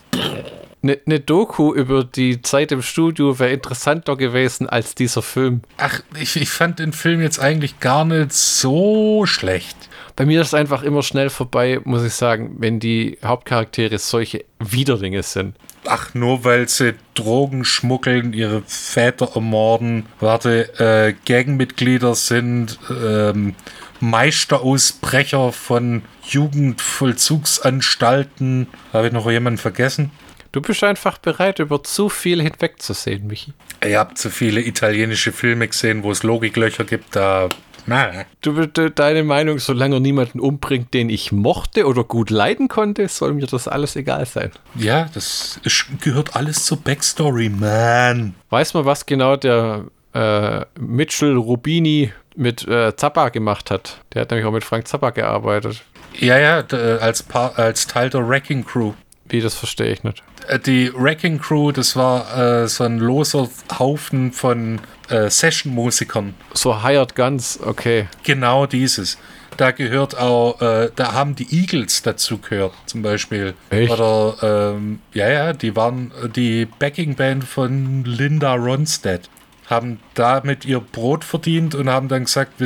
eine 0.83 0.99
ne 1.05 1.19
Doku 1.19 1.73
über 1.75 2.03
die 2.03 2.41
Zeit 2.41 2.71
im 2.71 2.81
Studio 2.81 3.37
wäre 3.37 3.51
interessanter 3.51 4.15
gewesen 4.15 4.67
als 4.67 4.95
dieser 4.95 5.21
Film. 5.21 5.61
Ach, 5.77 6.01
ich, 6.19 6.37
ich 6.37 6.49
fand 6.49 6.79
den 6.79 6.93
Film 6.93 7.21
jetzt 7.21 7.39
eigentlich 7.39 7.79
gar 7.79 8.05
nicht 8.05 8.33
so 8.33 9.25
schlecht. 9.25 9.77
Bei 10.21 10.27
mir 10.27 10.41
ist 10.41 10.49
es 10.49 10.53
einfach 10.53 10.83
immer 10.83 11.01
schnell 11.01 11.31
vorbei, 11.31 11.79
muss 11.83 12.03
ich 12.03 12.13
sagen, 12.13 12.57
wenn 12.59 12.79
die 12.79 13.17
Hauptcharaktere 13.25 13.97
solche 13.97 14.45
Widerlinge 14.59 15.23
sind. 15.23 15.55
Ach, 15.87 16.13
nur 16.13 16.43
weil 16.43 16.69
sie 16.69 16.93
Drogen 17.15 17.65
schmuggeln, 17.65 18.33
ihre 18.33 18.61
Väter 18.67 19.31
ermorden, 19.33 20.05
warte, 20.19 20.79
äh, 20.79 21.15
Gangmitglieder 21.25 22.13
sind, 22.13 22.77
ähm, 23.03 23.55
Meisterausbrecher 23.99 25.51
von 25.53 26.03
Jugendvollzugsanstalten. 26.27 28.67
Habe 28.93 29.07
ich 29.07 29.13
noch 29.13 29.27
jemanden 29.27 29.57
vergessen? 29.57 30.11
Du 30.51 30.61
bist 30.61 30.83
einfach 30.83 31.17
bereit, 31.17 31.57
über 31.57 31.81
zu 31.81 32.09
viel 32.09 32.43
hinwegzusehen, 32.43 33.25
Michi. 33.25 33.53
Ich 33.83 33.95
habe 33.95 34.13
zu 34.13 34.29
viele 34.29 34.61
italienische 34.61 35.31
Filme 35.31 35.67
gesehen, 35.67 36.03
wo 36.03 36.11
es 36.11 36.21
Logiklöcher 36.21 36.83
gibt, 36.83 37.15
da. 37.15 37.49
Na. 37.85 38.25
Du, 38.41 38.67
du, 38.67 38.91
deine 38.91 39.23
Meinung, 39.23 39.59
solange 39.59 39.97
er 39.97 39.99
niemanden 39.99 40.39
umbringt, 40.39 40.93
den 40.93 41.09
ich 41.09 41.31
mochte 41.31 41.87
oder 41.87 42.03
gut 42.03 42.29
leiden 42.29 42.67
konnte, 42.67 43.07
soll 43.07 43.33
mir 43.33 43.47
das 43.47 43.67
alles 43.67 43.95
egal 43.95 44.25
sein. 44.25 44.51
Ja, 44.75 45.09
das 45.13 45.59
ist, 45.63 45.85
gehört 46.01 46.35
alles 46.35 46.65
zur 46.65 46.77
Backstory, 46.77 47.49
man. 47.49 48.35
Weiß 48.49 48.73
man, 48.73 48.85
was 48.85 49.05
genau 49.05 49.35
der 49.35 49.85
äh, 50.13 50.61
Mitchell 50.79 51.35
Rubini 51.35 52.13
mit 52.35 52.67
äh, 52.67 52.95
Zappa 52.95 53.29
gemacht 53.29 53.71
hat? 53.71 53.97
Der 54.13 54.21
hat 54.21 54.31
nämlich 54.31 54.45
auch 54.45 54.51
mit 54.51 54.63
Frank 54.63 54.87
Zappa 54.87 55.09
gearbeitet. 55.09 55.83
Ja, 56.19 56.37
ja, 56.37 56.57
als, 56.99 57.29
als 57.31 57.87
Teil 57.87 58.09
der 58.09 58.27
Wrecking 58.27 58.65
Crew. 58.65 58.93
Wie, 59.31 59.39
das 59.39 59.55
verstehe 59.55 59.93
ich 59.93 60.03
nicht. 60.03 60.21
Äh, 60.47 60.59
die 60.59 60.91
Wrecking 60.93 61.39
Crew, 61.39 61.71
das 61.71 61.95
war 61.95 62.63
äh, 62.63 62.67
so 62.67 62.83
ein 62.83 62.99
loser 62.99 63.49
Haufen 63.79 64.33
von 64.33 64.79
äh, 65.09 65.29
Session-Musikern. 65.29 66.33
So 66.53 66.83
Hired 66.83 67.15
Guns, 67.15 67.59
okay. 67.63 68.07
Genau 68.23 68.65
dieses. 68.65 69.17
Da 69.55 69.71
gehört 69.71 70.17
auch, 70.17 70.61
äh, 70.61 70.89
da 70.95 71.13
haben 71.13 71.35
die 71.35 71.47
Eagles 71.49 72.01
dazu 72.01 72.39
gehört, 72.39 72.73
zum 72.85 73.01
Beispiel. 73.01 73.53
Echt? 73.69 73.91
Oder, 73.91 74.73
ähm, 74.75 74.99
ja, 75.13 75.29
ja, 75.29 75.53
die 75.53 75.75
waren 75.75 76.11
die 76.35 76.65
Backing-Band 76.65 77.43
von 77.43 78.03
Linda 78.03 78.53
Ronstadt. 78.55 79.29
Haben 79.67 79.99
damit 80.15 80.65
ihr 80.65 80.81
Brot 80.81 81.23
verdient 81.23 81.75
und 81.75 81.89
haben 81.89 82.09
dann 82.09 82.25
gesagt, 82.25 82.59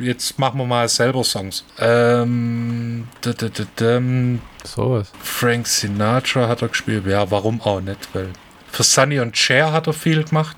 jetzt 0.00 0.38
machen 0.38 0.58
wir 0.58 0.66
mal 0.66 0.88
selber 0.88 1.24
Songs. 1.24 1.64
Ähm, 1.78 3.08
da, 3.20 3.32
da, 3.32 3.48
da, 3.76 4.00
so 4.64 4.90
was. 4.90 5.12
Frank 5.20 5.66
Sinatra 5.66 6.48
hat 6.48 6.62
er 6.62 6.68
gespielt. 6.68 7.06
Ja, 7.06 7.30
warum 7.30 7.60
auch 7.60 7.80
nicht? 7.80 8.08
Weil 8.12 8.30
für 8.70 8.82
Sunny 8.82 9.20
und 9.20 9.36
Cher 9.36 9.72
hat 9.72 9.86
er 9.86 9.92
viel 9.92 10.24
gemacht. 10.24 10.56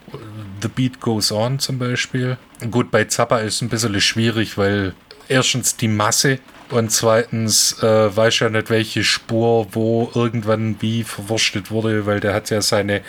The 0.60 0.68
Beat 0.68 1.00
Goes 1.00 1.30
On 1.30 1.58
zum 1.58 1.78
Beispiel. 1.78 2.36
Gut, 2.70 2.90
bei 2.90 3.04
Zappa 3.04 3.38
ist 3.38 3.54
es 3.54 3.62
ein 3.62 3.68
bisschen 3.68 4.00
schwierig, 4.00 4.58
weil 4.58 4.94
erstens 5.28 5.76
die 5.76 5.88
Masse 5.88 6.38
und 6.70 6.90
zweitens 6.90 7.82
äh, 7.82 8.14
weiß 8.14 8.40
ja 8.40 8.50
nicht, 8.50 8.68
welche 8.68 9.02
Spur 9.02 9.68
wo 9.72 10.10
irgendwann 10.14 10.76
wie 10.80 11.02
verwurstet 11.02 11.70
wurde, 11.70 12.04
weil 12.04 12.20
der 12.20 12.34
hat 12.34 12.50
ja 12.50 12.60
seine 12.60 13.00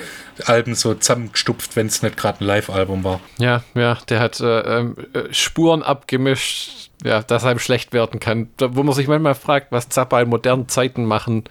Alben 0.45 0.75
so 0.75 0.93
zusammengestupft, 0.93 1.75
wenn 1.75 1.87
es 1.87 2.01
nicht 2.01 2.15
gerade 2.15 2.43
ein 2.43 2.47
Live-Album 2.47 3.03
war. 3.03 3.19
Ja, 3.37 3.63
ja, 3.75 3.97
der 4.07 4.19
hat 4.21 4.39
äh, 4.39 4.59
ähm, 4.61 4.95
äh, 5.13 5.33
Spuren 5.33 5.83
abgemischt, 5.83 6.89
ja, 7.03 7.21
dass 7.21 7.43
einem 7.43 7.59
schlecht 7.59 7.91
werden 7.91 8.19
kann. 8.19 8.49
Da, 8.57 8.75
wo 8.75 8.83
man 8.83 8.95
sich 8.95 9.07
manchmal 9.07 9.35
fragt, 9.35 9.71
was 9.71 9.89
Zappa 9.89 10.21
in 10.21 10.29
modernen 10.29 10.69
Zeiten 10.69 11.03
machen 11.05 11.43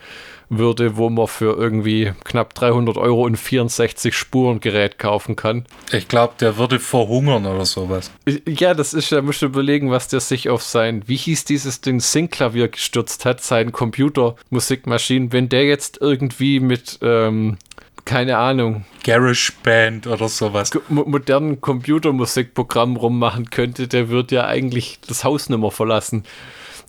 würde, 0.49 0.97
wo 0.97 1.11
man 1.11 1.27
für 1.27 1.57
irgendwie 1.57 2.13
knapp 2.25 2.55
300 2.55 2.97
Euro 2.97 3.27
ein 3.27 3.37
64 3.37 4.15
Spuren 4.15 4.61
Gerät 4.61 4.99
kaufen 4.99 5.37
kann. 5.37 5.67
Ich 5.93 6.09
glaube, 6.09 6.35
der 6.41 6.57
würde 6.57 6.79
verhungern 6.79 7.47
oder 7.47 7.67
sowas. 7.67 8.11
Ja, 8.47 8.75
das 8.75 8.95
ist, 8.95 9.13
da 9.13 9.23
musst 9.23 9.43
du 9.43 9.47
überlegen, 9.47 9.91
was 9.91 10.09
der 10.09 10.21
sich 10.21 10.49
auf 10.49 10.63
sein, 10.63 11.03
wie 11.07 11.17
hieß 11.17 11.45
dieses 11.45 11.81
Ding, 11.81 12.01
Syncklavier 12.01 12.69
gestürzt 12.69 13.25
hat, 13.25 13.43
sein 13.43 13.73
Computermusikmaschinen, 13.73 15.33
wenn 15.33 15.49
der 15.49 15.65
jetzt 15.65 15.99
irgendwie 16.01 16.61
mit, 16.61 16.99
ähm, 17.03 17.59
keine 18.05 18.39
Ahnung. 18.39 18.87
Garage 19.05 19.53
Band 19.63 20.07
oder 20.07 20.29
sowas. 20.29 20.71
Modernen 20.89 21.61
Computermusikprogramm 21.61 22.97
rummachen 22.97 23.51
könnte, 23.51 23.87
der 23.87 24.09
wird 24.09 24.33
ja 24.33 24.47
eigentlich 24.47 24.99
das 25.07 25.25
Haus 25.25 25.51
nicht 25.51 25.59
mehr 25.59 25.71
verlassen. 25.71 26.25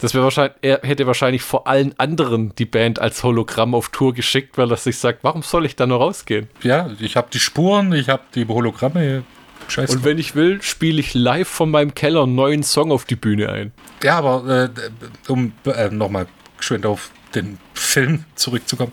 Das 0.00 0.14
wäre 0.14 0.24
wahrscheinlich, 0.24 0.56
er 0.62 0.80
hätte 0.82 1.06
wahrscheinlich 1.06 1.42
vor 1.42 1.66
allen 1.66 1.94
anderen 1.98 2.54
die 2.56 2.64
Band 2.64 2.98
als 2.98 3.22
Hologramm 3.22 3.74
auf 3.74 3.90
Tour 3.90 4.14
geschickt, 4.14 4.56
weil 4.56 4.70
er 4.70 4.76
sich 4.76 4.98
sagt, 4.98 5.22
warum 5.22 5.42
soll 5.42 5.66
ich 5.66 5.76
da 5.76 5.86
nur 5.86 5.98
rausgehen? 5.98 6.48
Ja, 6.62 6.90
ich 6.98 7.16
habe 7.16 7.28
die 7.32 7.40
Spuren, 7.40 7.92
ich 7.92 8.08
habe 8.08 8.22
die 8.34 8.46
Hologramme. 8.46 9.24
Scheiße. 9.68 9.96
Und 9.96 10.04
wenn 10.04 10.18
ich 10.18 10.34
will, 10.34 10.60
spiele 10.62 11.00
ich 11.00 11.14
live 11.14 11.48
von 11.48 11.70
meinem 11.70 11.94
Keller 11.94 12.24
einen 12.24 12.34
neuen 12.34 12.62
Song 12.62 12.90
auf 12.90 13.04
die 13.04 13.14
Bühne 13.14 13.50
ein. 13.50 13.72
Ja, 14.02 14.18
aber 14.18 14.70
äh, 14.74 15.30
um 15.30 15.52
äh, 15.64 15.90
nochmal 15.90 16.26
schön 16.58 16.84
auf 16.84 17.10
den 17.34 17.58
Film 17.74 18.24
zurückzukommen. 18.34 18.92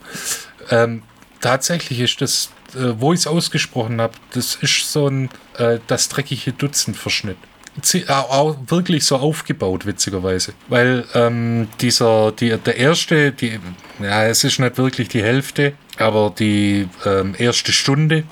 Ähm, 0.70 1.04
tatsächlich 1.42 2.00
ist 2.00 2.22
das, 2.22 2.52
äh, 2.76 2.94
wo 3.00 3.14
ich 3.14 3.22
es 3.22 3.28
ausgesprochen 3.28 4.00
habe, 4.02 4.14
das 4.34 4.56
ist 4.56 4.92
so 4.92 5.08
ein 5.08 5.30
äh, 5.58 5.80
das 5.88 6.10
dreckige 6.10 6.54
Dutzend-Verschnitt 6.54 7.38
auch 8.08 8.58
wirklich 8.68 9.06
so 9.06 9.18
aufgebaut, 9.18 9.86
witzigerweise. 9.86 10.54
Weil 10.68 11.06
ähm, 11.14 11.68
dieser, 11.80 12.32
die, 12.32 12.58
der 12.58 12.78
erste, 12.78 13.32
die, 13.32 13.60
ja, 14.00 14.26
es 14.26 14.44
ist 14.44 14.60
nicht 14.60 14.78
wirklich 14.78 15.10
die 15.10 15.24
Hälfte, 15.24 15.74
aber 15.98 16.34
die 16.38 16.88
ähm, 17.06 17.36
erste 17.38 17.72
Stunde 17.72 18.24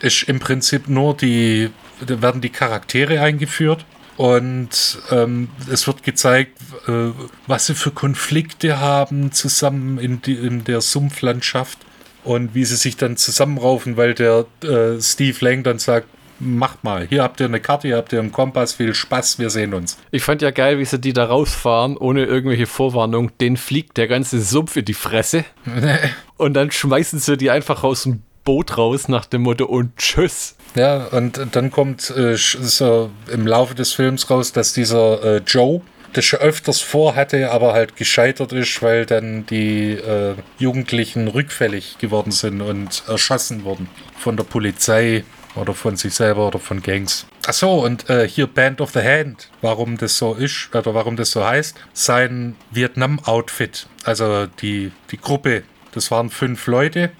ist 0.00 0.24
im 0.24 0.40
Prinzip 0.40 0.88
nur 0.88 1.16
die, 1.16 1.70
da 2.04 2.20
werden 2.20 2.40
die 2.40 2.50
Charaktere 2.50 3.20
eingeführt 3.20 3.84
und 4.16 4.98
ähm, 5.10 5.48
es 5.70 5.86
wird 5.86 6.02
gezeigt, 6.02 6.58
äh, 6.86 7.10
was 7.46 7.66
sie 7.66 7.74
für 7.74 7.92
Konflikte 7.92 8.78
haben 8.78 9.32
zusammen 9.32 9.98
in, 9.98 10.20
die, 10.22 10.34
in 10.34 10.64
der 10.64 10.80
Sumpflandschaft 10.80 11.78
und 12.24 12.54
wie 12.54 12.64
sie 12.64 12.76
sich 12.76 12.96
dann 12.96 13.16
zusammenraufen, 13.16 13.96
weil 13.96 14.14
der 14.14 14.46
äh, 14.62 15.00
Steve 15.00 15.36
Lang 15.44 15.62
dann 15.62 15.78
sagt, 15.78 16.08
macht 16.42 16.84
mal. 16.84 17.06
Hier 17.08 17.22
habt 17.22 17.40
ihr 17.40 17.46
eine 17.46 17.60
Karte, 17.60 17.88
hier 17.88 17.96
habt 17.96 18.12
ihr 18.12 18.20
einen 18.20 18.32
Kompass, 18.32 18.74
viel 18.74 18.94
Spaß, 18.94 19.38
wir 19.38 19.50
sehen 19.50 19.74
uns. 19.74 19.98
Ich 20.10 20.22
fand 20.22 20.42
ja 20.42 20.50
geil, 20.50 20.78
wie 20.78 20.84
sie 20.84 20.98
die 20.98 21.12
da 21.12 21.24
rausfahren, 21.24 21.96
ohne 21.96 22.24
irgendwelche 22.24 22.66
Vorwarnung. 22.66 23.30
Den 23.38 23.56
fliegt 23.56 23.96
der 23.96 24.08
ganze 24.08 24.40
Sumpf 24.40 24.76
in 24.76 24.84
die 24.84 24.94
Fresse. 24.94 25.44
und 26.36 26.54
dann 26.54 26.70
schmeißen 26.70 27.18
sie 27.18 27.36
die 27.36 27.50
einfach 27.50 27.84
aus 27.84 28.04
dem 28.04 28.22
Boot 28.44 28.76
raus 28.76 29.08
nach 29.08 29.26
dem 29.26 29.42
Motto 29.42 29.66
und 29.66 29.96
tschüss. 29.96 30.56
Ja, 30.74 31.06
und 31.06 31.40
dann 31.52 31.70
kommt 31.70 32.10
äh, 32.10 32.36
so 32.36 33.10
im 33.30 33.46
Laufe 33.46 33.74
des 33.74 33.92
Films 33.92 34.28
raus, 34.30 34.52
dass 34.52 34.72
dieser 34.72 35.22
äh, 35.22 35.42
Joe 35.46 35.82
das 36.12 36.24
schon 36.24 36.40
öfters 36.40 36.80
vorhatte, 36.80 37.50
aber 37.50 37.72
halt 37.72 37.96
gescheitert 37.96 38.52
ist, 38.52 38.82
weil 38.82 39.06
dann 39.06 39.46
die 39.46 39.92
äh, 39.92 40.34
Jugendlichen 40.58 41.28
rückfällig 41.28 41.98
geworden 41.98 42.32
sind 42.32 42.60
und 42.60 43.02
erschossen 43.08 43.64
wurden 43.64 43.88
von 44.18 44.36
der 44.36 44.44
Polizei 44.44 45.24
oder 45.54 45.74
von 45.74 45.96
sich 45.96 46.14
selber 46.14 46.46
oder 46.46 46.58
von 46.58 46.82
Gangs. 46.82 47.26
Achso, 47.46 47.84
und 47.84 48.08
äh, 48.08 48.26
hier 48.28 48.46
Band 48.46 48.80
of 48.80 48.92
the 48.92 49.00
Hand, 49.00 49.50
warum 49.60 49.98
das 49.98 50.16
so 50.16 50.34
ist 50.34 50.74
oder 50.74 50.94
warum 50.94 51.16
das 51.16 51.30
so 51.32 51.44
heißt. 51.44 51.76
Sein 51.92 52.56
Vietnam-Outfit, 52.70 53.86
also 54.04 54.46
die, 54.46 54.92
die 55.10 55.18
Gruppe, 55.18 55.64
das 55.92 56.10
waren 56.10 56.30
fünf 56.30 56.66
Leute 56.66 57.10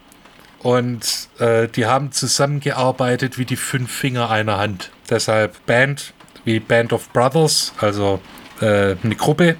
und 0.60 1.28
äh, 1.38 1.68
die 1.68 1.86
haben 1.86 2.12
zusammengearbeitet 2.12 3.38
wie 3.38 3.44
die 3.44 3.56
fünf 3.56 3.90
Finger 3.90 4.30
einer 4.30 4.58
Hand. 4.58 4.90
Deshalb 5.10 5.64
Band 5.66 6.14
wie 6.44 6.60
Band 6.60 6.92
of 6.92 7.08
Brothers, 7.10 7.72
also 7.78 8.20
äh, 8.60 8.96
eine 9.02 9.16
Gruppe 9.16 9.56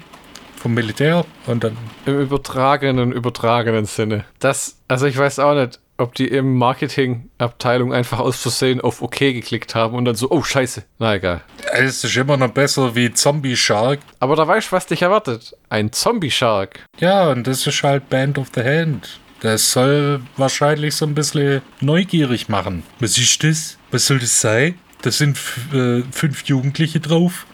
vom 0.55 0.73
Militär 0.73 1.25
und 1.45 1.63
dann. 1.63 1.77
Im 2.05 2.21
übertragenen, 2.21 3.11
übertragenen 3.11 3.85
Sinne. 3.85 4.25
Das, 4.39 4.77
also 4.87 5.05
ich 5.05 5.17
weiß 5.17 5.39
auch 5.39 5.55
nicht 5.55 5.79
ob 5.97 6.15
die 6.15 6.27
im 6.27 6.55
Marketingabteilung 6.57 7.93
einfach 7.93 8.19
aus 8.19 8.41
Versehen 8.41 8.81
auf 8.81 9.01
OK 9.01 9.19
geklickt 9.19 9.75
haben 9.75 9.95
und 9.95 10.05
dann 10.05 10.15
so, 10.15 10.29
oh 10.31 10.43
Scheiße, 10.43 10.83
na 10.99 11.15
egal. 11.15 11.41
Es 11.71 12.03
ist 12.03 12.17
immer 12.17 12.37
noch 12.37 12.51
besser 12.51 12.95
wie 12.95 13.13
Zombie 13.13 13.55
Shark. 13.55 13.99
Aber 14.19 14.35
da 14.35 14.47
weißt 14.47 14.71
du, 14.71 14.71
was 14.73 14.85
dich 14.85 15.01
erwartet. 15.01 15.55
Ein 15.69 15.91
Zombie 15.91 16.31
Shark. 16.31 16.85
Ja, 16.99 17.29
und 17.29 17.47
das 17.47 17.65
ist 17.67 17.83
halt 17.83 18.09
Band 18.09 18.37
of 18.37 18.49
the 18.55 18.63
Hand. 18.63 19.19
Das 19.41 19.71
soll 19.71 20.21
wahrscheinlich 20.37 20.95
so 20.95 21.05
ein 21.05 21.15
bisschen 21.15 21.61
neugierig 21.81 22.47
machen. 22.47 22.83
Was 22.99 23.17
ist 23.17 23.43
das? 23.43 23.77
Was 23.91 24.07
soll 24.07 24.19
das 24.19 24.39
sein? 24.39 24.75
Das 25.01 25.17
sind 25.17 25.37
äh, 25.73 26.01
fünf 26.11 26.45
Jugendliche 26.45 27.01
drauf 27.01 27.45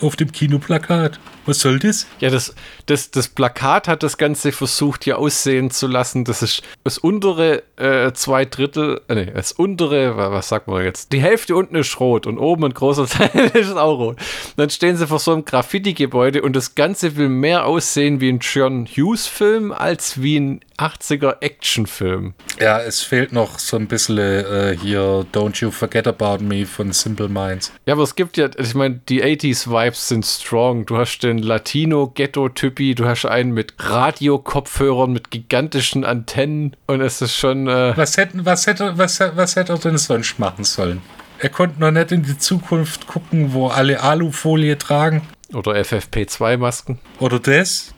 auf 0.00 0.14
dem 0.14 0.30
Kinoplakat. 0.30 1.18
Was 1.48 1.60
soll 1.60 1.78
das? 1.78 2.06
Ja, 2.20 2.28
das, 2.28 2.54
das, 2.84 3.10
das 3.10 3.28
Plakat 3.28 3.88
hat 3.88 4.02
das 4.02 4.18
Ganze 4.18 4.52
versucht 4.52 5.04
hier 5.04 5.18
aussehen 5.18 5.70
zu 5.70 5.86
lassen. 5.86 6.24
Das 6.24 6.42
ist 6.42 6.62
das 6.84 6.98
untere 6.98 7.62
äh, 7.76 8.12
zwei 8.12 8.44
Drittel, 8.44 9.00
äh, 9.08 9.14
nee, 9.14 9.32
das 9.34 9.52
untere, 9.52 10.18
was 10.18 10.48
sagt 10.48 10.68
man 10.68 10.84
jetzt? 10.84 11.10
Die 11.12 11.22
Hälfte 11.22 11.56
unten 11.56 11.76
ist 11.76 11.98
rot 12.00 12.26
und 12.26 12.38
oben 12.38 12.66
ein 12.66 12.74
großer 12.74 13.06
Teil 13.08 13.50
ist 13.54 13.72
auch 13.72 13.98
rot. 13.98 14.18
Dann 14.56 14.68
stehen 14.68 14.98
sie 14.98 15.06
vor 15.06 15.20
so 15.20 15.32
einem 15.32 15.46
Graffiti-Gebäude 15.46 16.42
und 16.42 16.54
das 16.54 16.74
Ganze 16.74 17.16
will 17.16 17.30
mehr 17.30 17.64
aussehen 17.64 18.20
wie 18.20 18.28
ein 18.28 18.40
John 18.40 18.86
Hughes-Film 18.86 19.72
als 19.72 20.20
wie 20.20 20.38
ein 20.38 20.60
80er 20.78 21.40
Actionfilm. 21.40 22.34
Ja, 22.60 22.80
es 22.80 23.02
fehlt 23.02 23.32
noch 23.32 23.58
so 23.58 23.76
ein 23.76 23.88
bisschen 23.88 24.18
äh, 24.18 24.76
hier 24.80 25.26
Don't 25.32 25.60
You 25.60 25.70
Forget 25.70 26.06
About 26.06 26.44
Me 26.44 26.66
von 26.66 26.92
Simple 26.92 27.28
Minds. 27.28 27.72
Ja, 27.86 27.94
aber 27.94 28.04
es 28.04 28.14
gibt 28.14 28.36
ja, 28.36 28.48
ich 28.56 28.74
meine, 28.74 29.00
die 29.08 29.24
80s-Vibes 29.24 30.08
sind 30.08 30.24
strong. 30.24 30.86
Du 30.86 30.96
hast 30.96 31.18
den 31.20 31.37
Latino-Ghetto-Typi, 31.42 32.94
du 32.94 33.06
hast 33.06 33.24
einen 33.26 33.52
mit 33.52 33.74
Radio-Kopfhörern, 33.78 35.12
mit 35.12 35.30
gigantischen 35.30 36.04
Antennen 36.04 36.76
und 36.86 37.00
es 37.00 37.20
ist 37.20 37.36
schon. 37.36 37.68
Äh 37.68 37.96
was, 37.96 38.16
hätten, 38.16 38.44
was, 38.44 38.66
hätte, 38.66 38.96
was, 38.98 39.20
was 39.20 39.56
hätte 39.56 39.72
er 39.72 39.78
denn 39.78 39.98
sonst 39.98 40.38
machen 40.38 40.64
sollen? 40.64 41.02
Er 41.40 41.50
konnte 41.50 41.80
noch 41.80 41.90
nicht 41.90 42.10
in 42.10 42.22
die 42.22 42.36
Zukunft 42.36 43.06
gucken, 43.06 43.52
wo 43.52 43.68
alle 43.68 44.02
Alufolie 44.02 44.76
tragen. 44.76 45.22
Oder 45.52 45.72
FFP2-Masken. 45.72 46.98
Oder 47.20 47.38
das 47.38 47.94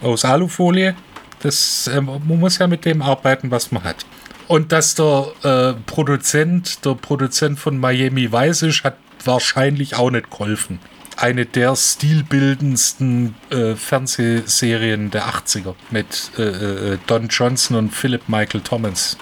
aus 0.00 0.24
Alufolie. 0.24 0.94
Das, 1.40 1.86
äh, 1.86 2.00
man 2.00 2.26
muss 2.26 2.58
ja 2.58 2.66
mit 2.66 2.84
dem 2.84 3.02
arbeiten, 3.02 3.50
was 3.50 3.70
man 3.72 3.84
hat. 3.84 4.04
Und 4.48 4.72
dass 4.72 4.94
der 4.94 5.32
äh, 5.42 5.74
Produzent, 5.86 6.84
der 6.84 6.94
Produzent 6.94 7.58
von 7.58 7.78
Miami 7.78 8.32
Vice 8.32 8.62
ist, 8.62 8.84
hat 8.84 8.96
wahrscheinlich 9.24 9.96
auch 9.96 10.10
nicht 10.10 10.30
geholfen. 10.30 10.78
Eine 11.20 11.46
der 11.46 11.74
stilbildendsten 11.74 13.34
äh, 13.50 13.74
Fernsehserien 13.74 15.10
der 15.10 15.24
80er 15.24 15.74
mit 15.90 16.30
äh, 16.38 16.42
äh, 16.42 16.98
Don 17.08 17.26
Johnson 17.26 17.76
und 17.76 17.90
Philip 17.90 18.28
Michael 18.28 18.60
Thomas. 18.60 19.18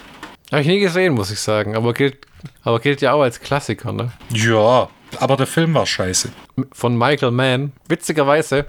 Habe 0.52 0.60
ich 0.60 0.68
nie 0.68 0.80
gesehen, 0.80 1.14
muss 1.14 1.30
ich 1.30 1.40
sagen. 1.40 1.74
Aber 1.74 1.94
gilt, 1.94 2.18
aber 2.64 2.80
gilt 2.80 3.00
ja 3.00 3.14
auch 3.14 3.22
als 3.22 3.40
Klassiker, 3.40 3.92
ne? 3.92 4.12
Ja, 4.28 4.90
aber 5.18 5.36
der 5.38 5.46
Film 5.46 5.72
war 5.72 5.86
scheiße. 5.86 6.30
Von 6.70 6.98
Michael 6.98 7.30
Mann. 7.30 7.72
Witzigerweise, 7.88 8.66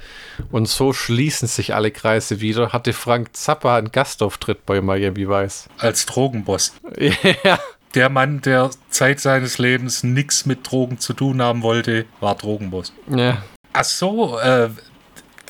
und 0.51 0.69
so 0.69 0.93
schließen 0.93 1.49
sich 1.49 1.75
alle 1.75 1.91
Kreise 1.91 2.39
wieder, 2.39 2.71
hatte 2.71 2.93
Frank 2.93 3.35
Zappa 3.35 3.75
einen 3.75 3.91
Gastauftritt 3.91 4.65
bei 4.65 4.79
Miami 4.79 5.27
Vice. 5.27 5.67
Als 5.79 6.05
Drogenboss. 6.05 6.75
ja. 7.43 7.59
Der 7.97 8.09
Mann, 8.09 8.41
der 8.41 8.69
Zeit 8.91 9.19
seines 9.19 9.57
Lebens 9.57 10.03
nichts 10.03 10.45
mit 10.45 10.69
Drogen 10.69 10.99
zu 10.99 11.13
tun 11.13 11.41
haben 11.41 11.63
wollte, 11.63 12.05
war 12.19 12.35
Drogenboss. 12.35 12.93
Ja. 13.09 13.41
Ach 13.73 13.83
so, 13.83 14.37
äh, 14.37 14.69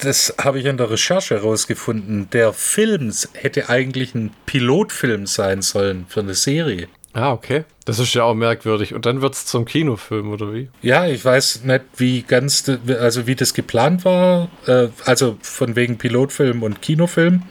das 0.02 0.34
habe 0.42 0.58
ich 0.58 0.66
in 0.66 0.78
der 0.78 0.90
Recherche 0.90 1.36
herausgefunden. 1.36 2.30
Der 2.30 2.54
Film 2.54 3.12
hätte 3.34 3.68
eigentlich 3.68 4.16
ein 4.16 4.32
Pilotfilm 4.46 5.28
sein 5.28 5.62
sollen 5.62 6.06
für 6.08 6.22
eine 6.22 6.36
Serie. 6.36 6.88
Ah, 7.12 7.34
okay. 7.34 7.66
Das 7.84 8.00
ist 8.00 8.14
ja 8.14 8.24
auch 8.24 8.34
merkwürdig. 8.34 8.94
Und 8.94 9.06
dann 9.06 9.22
wird 9.22 9.34
es 9.34 9.46
zum 9.46 9.66
Kinofilm, 9.66 10.32
oder 10.32 10.54
wie? 10.54 10.70
Ja, 10.82 11.06
ich 11.06 11.26
weiß 11.26 11.66
nicht, 11.66 11.84
wie 11.98 12.22
ganz, 12.22 12.64
also 12.88 13.28
wie 13.28 13.36
das 13.36 13.56
geplant 13.56 14.06
war. 14.06 14.48
Äh, 14.68 14.88
also 15.04 15.38
von 15.42 15.76
wegen 15.76 15.98
Pilotfilm 15.98 16.64
und 16.64 16.82
Kinofilm. 16.82 17.44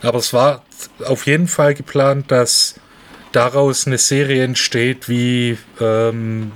Aber 0.00 0.18
es 0.18 0.32
war 0.32 0.62
auf 1.04 1.26
jeden 1.26 1.48
Fall 1.48 1.74
geplant, 1.74 2.30
dass 2.30 2.76
daraus 3.32 3.86
eine 3.86 3.98
Serie 3.98 4.44
entsteht 4.44 5.08
wie 5.08 5.58
ähm, 5.80 6.52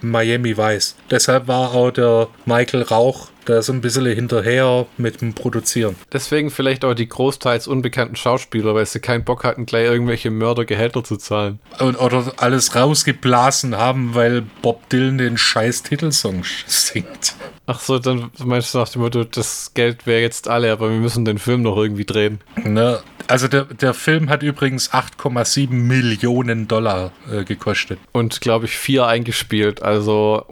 Miami 0.00 0.56
Vice. 0.56 0.96
Deshalb 1.10 1.48
war 1.48 1.74
auch 1.74 1.90
der 1.90 2.28
Michael 2.44 2.82
Rauch 2.82 3.28
da 3.44 3.62
so 3.62 3.72
ein 3.72 3.80
bisschen 3.80 4.06
hinterher 4.06 4.86
mit 4.98 5.20
dem 5.20 5.34
Produzieren. 5.34 5.96
Deswegen 6.12 6.50
vielleicht 6.50 6.84
auch 6.84 6.94
die 6.94 7.08
großteils 7.08 7.68
unbekannten 7.68 8.16
Schauspieler, 8.16 8.74
weil 8.74 8.86
sie 8.86 9.00
keinen 9.00 9.24
Bock 9.24 9.44
hatten, 9.44 9.66
gleich 9.66 9.86
irgendwelche 9.86 10.30
Mördergehälter 10.30 11.04
zu 11.04 11.16
zahlen. 11.16 11.58
Und, 11.78 11.96
oder 11.96 12.32
alles 12.36 12.74
rausgeblasen 12.74 13.76
haben, 13.76 14.14
weil 14.14 14.42
Bob 14.62 14.88
Dylan 14.88 15.18
den 15.18 15.38
scheiß 15.38 15.82
Titelsong 15.82 16.44
singt. 16.66 17.34
Ach 17.66 17.80
so, 17.80 17.98
dann 17.98 18.30
meinst 18.44 18.74
du 18.74 18.78
nach 18.78 18.88
dem 18.88 19.02
Motto, 19.02 19.24
das 19.24 19.72
Geld 19.74 20.06
wäre 20.06 20.20
jetzt 20.20 20.48
alle, 20.48 20.72
aber 20.72 20.90
wir 20.90 20.98
müssen 20.98 21.24
den 21.24 21.38
Film 21.38 21.62
noch 21.62 21.76
irgendwie 21.76 22.04
drehen. 22.04 22.40
Ne, 22.64 23.00
also 23.28 23.48
der, 23.48 23.64
der 23.64 23.94
Film 23.94 24.28
hat 24.28 24.42
übrigens 24.42 24.92
8,7 24.92 25.70
Millionen 25.70 26.68
Dollar 26.68 27.12
äh, 27.30 27.44
gekostet. 27.44 27.98
Und 28.12 28.40
glaube 28.40 28.66
ich 28.66 28.76
vier 28.76 29.06
eingespielt, 29.06 29.82
also 29.82 30.44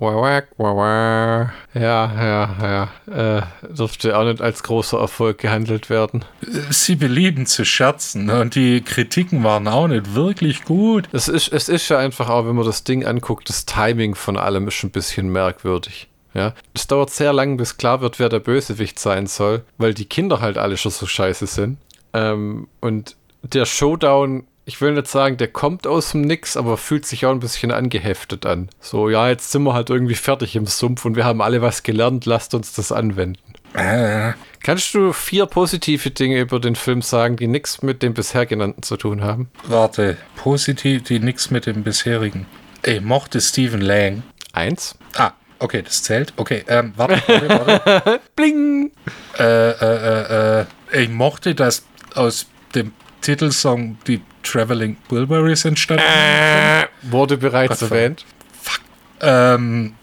ja, 1.75 2.13
ja, 2.61 2.89
ja. 3.09 3.39
Äh, 3.39 3.43
dürfte 3.73 4.19
auch 4.19 4.25
nicht 4.25 4.41
als 4.41 4.63
großer 4.63 4.99
Erfolg 4.99 5.39
gehandelt 5.39 5.89
werden. 5.89 6.25
Sie 6.71 6.97
belieben 6.97 7.47
zu 7.47 7.65
scherzen 7.65 8.27
ne? 8.27 8.41
und 8.41 8.55
die 8.55 8.81
Kritiken 8.81 9.45
waren 9.45 9.69
auch 9.69 9.87
nicht 9.87 10.15
wirklich 10.15 10.65
gut. 10.65 11.09
Es 11.13 11.29
ist, 11.29 11.53
es 11.53 11.69
ist 11.69 11.89
ja 11.89 11.99
einfach 11.99 12.29
auch, 12.29 12.47
wenn 12.47 12.57
man 12.57 12.67
das 12.67 12.85
Ding 12.85 13.05
anguckt, 13.05 13.49
das 13.49 13.67
Timing 13.67 14.15
von 14.15 14.37
allem 14.37 14.67
ist 14.69 14.83
ein 14.83 14.91
bisschen 14.91 15.31
merkwürdig. 15.31 16.09
Ja, 16.35 16.55
es 16.75 16.87
dauert 16.87 17.11
sehr 17.11 17.33
lang, 17.33 17.57
bis 17.57 17.77
klar 17.77 18.01
wird, 18.01 18.19
wer 18.19 18.29
der 18.29 18.39
Bösewicht 18.39 18.99
sein 18.99 19.27
soll, 19.27 19.65
weil 19.79 19.95
die 19.95 20.05
Kinder 20.05 20.41
halt 20.41 20.59
alle 20.59 20.77
schon 20.77 20.93
so 20.93 21.07
scheiße 21.07 21.47
sind. 21.47 21.79
Ähm, 22.13 22.69
und 22.81 23.17
der 23.43 23.65
Showdown, 23.65 24.45
ich 24.71 24.81
will 24.81 24.93
nicht 24.93 25.09
sagen, 25.09 25.37
der 25.37 25.49
kommt 25.49 25.89
aus 25.89 26.13
dem 26.13 26.21
Nix, 26.21 26.57
aber 26.57 26.77
fühlt 26.77 27.05
sich 27.05 27.27
auch 27.27 27.33
ein 27.33 27.41
bisschen 27.41 27.73
angeheftet 27.73 28.47
an. 28.47 28.69
So, 28.79 29.11
ja, 29.11 29.29
jetzt 29.29 29.51
sind 29.51 29.65
wir 29.65 29.75
halt 29.75 29.91
irgendwie 29.91 30.15
fertig 30.15 30.55
im 30.55 30.67
Sumpf 30.67 31.05
und 31.05 31.17
wir 31.17 31.25
haben 31.25 31.43
alle 31.43 31.61
was 31.61 31.83
gelernt, 31.83 32.25
lasst 32.25 32.55
uns 32.55 32.73
das 32.73 32.93
anwenden. 32.93 33.43
Äh. 33.75 34.35
Kannst 34.63 34.95
du 34.95 35.13
vier 35.13 35.47
positive 35.47 36.13
Dinge 36.13 36.39
über 36.39 36.61
den 36.61 36.77
Film 36.77 37.03
sagen, 37.03 37.35
die 37.35 37.49
nichts 37.49 37.83
mit 37.83 38.01
dem 38.05 38.15
bisher 38.15 38.47
genannten 38.47 38.85
zu 38.85 38.97
tun 38.97 39.25
haben? 39.25 39.51
Warte, 39.65 40.17
positiv, 40.37 41.03
die 41.03 41.19
nichts 41.19 41.51
mit 41.51 41.67
dem 41.67 41.83
bisherigen. 41.83 42.47
Ich 42.85 43.01
mochte 43.01 43.41
Stephen 43.41 43.81
Lang. 43.81 44.23
Eins. 44.53 44.97
Ah, 45.17 45.33
okay, 45.59 45.83
das 45.83 46.05
zählt. 46.05 46.33
Okay, 46.37 46.63
ähm, 46.69 46.93
warte, 46.95 47.21
warte, 47.27 47.49
warte. 47.49 48.21
Bling! 48.37 48.93
Äh, 49.37 49.71
äh, 49.71 50.61
äh, 50.61 50.67
ich 50.93 51.09
mochte, 51.09 51.57
dass 51.57 51.83
aus 52.15 52.47
dem 52.77 52.93
Titelsong 53.21 53.99
die 54.07 54.21
Traveling 54.43 54.97
Wilburys 55.09 55.65
entstanden 55.65 56.05
äh, 56.05 56.87
Wurde 57.03 57.37
bereits 57.37 57.81
Gott 57.81 57.91
erwähnt. 57.91 58.25
Fuck. 58.63 58.81
Ähm, 59.21 59.95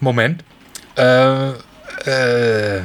Moment. 0.00 0.44
Äh, 0.96 1.50
äh, 2.06 2.82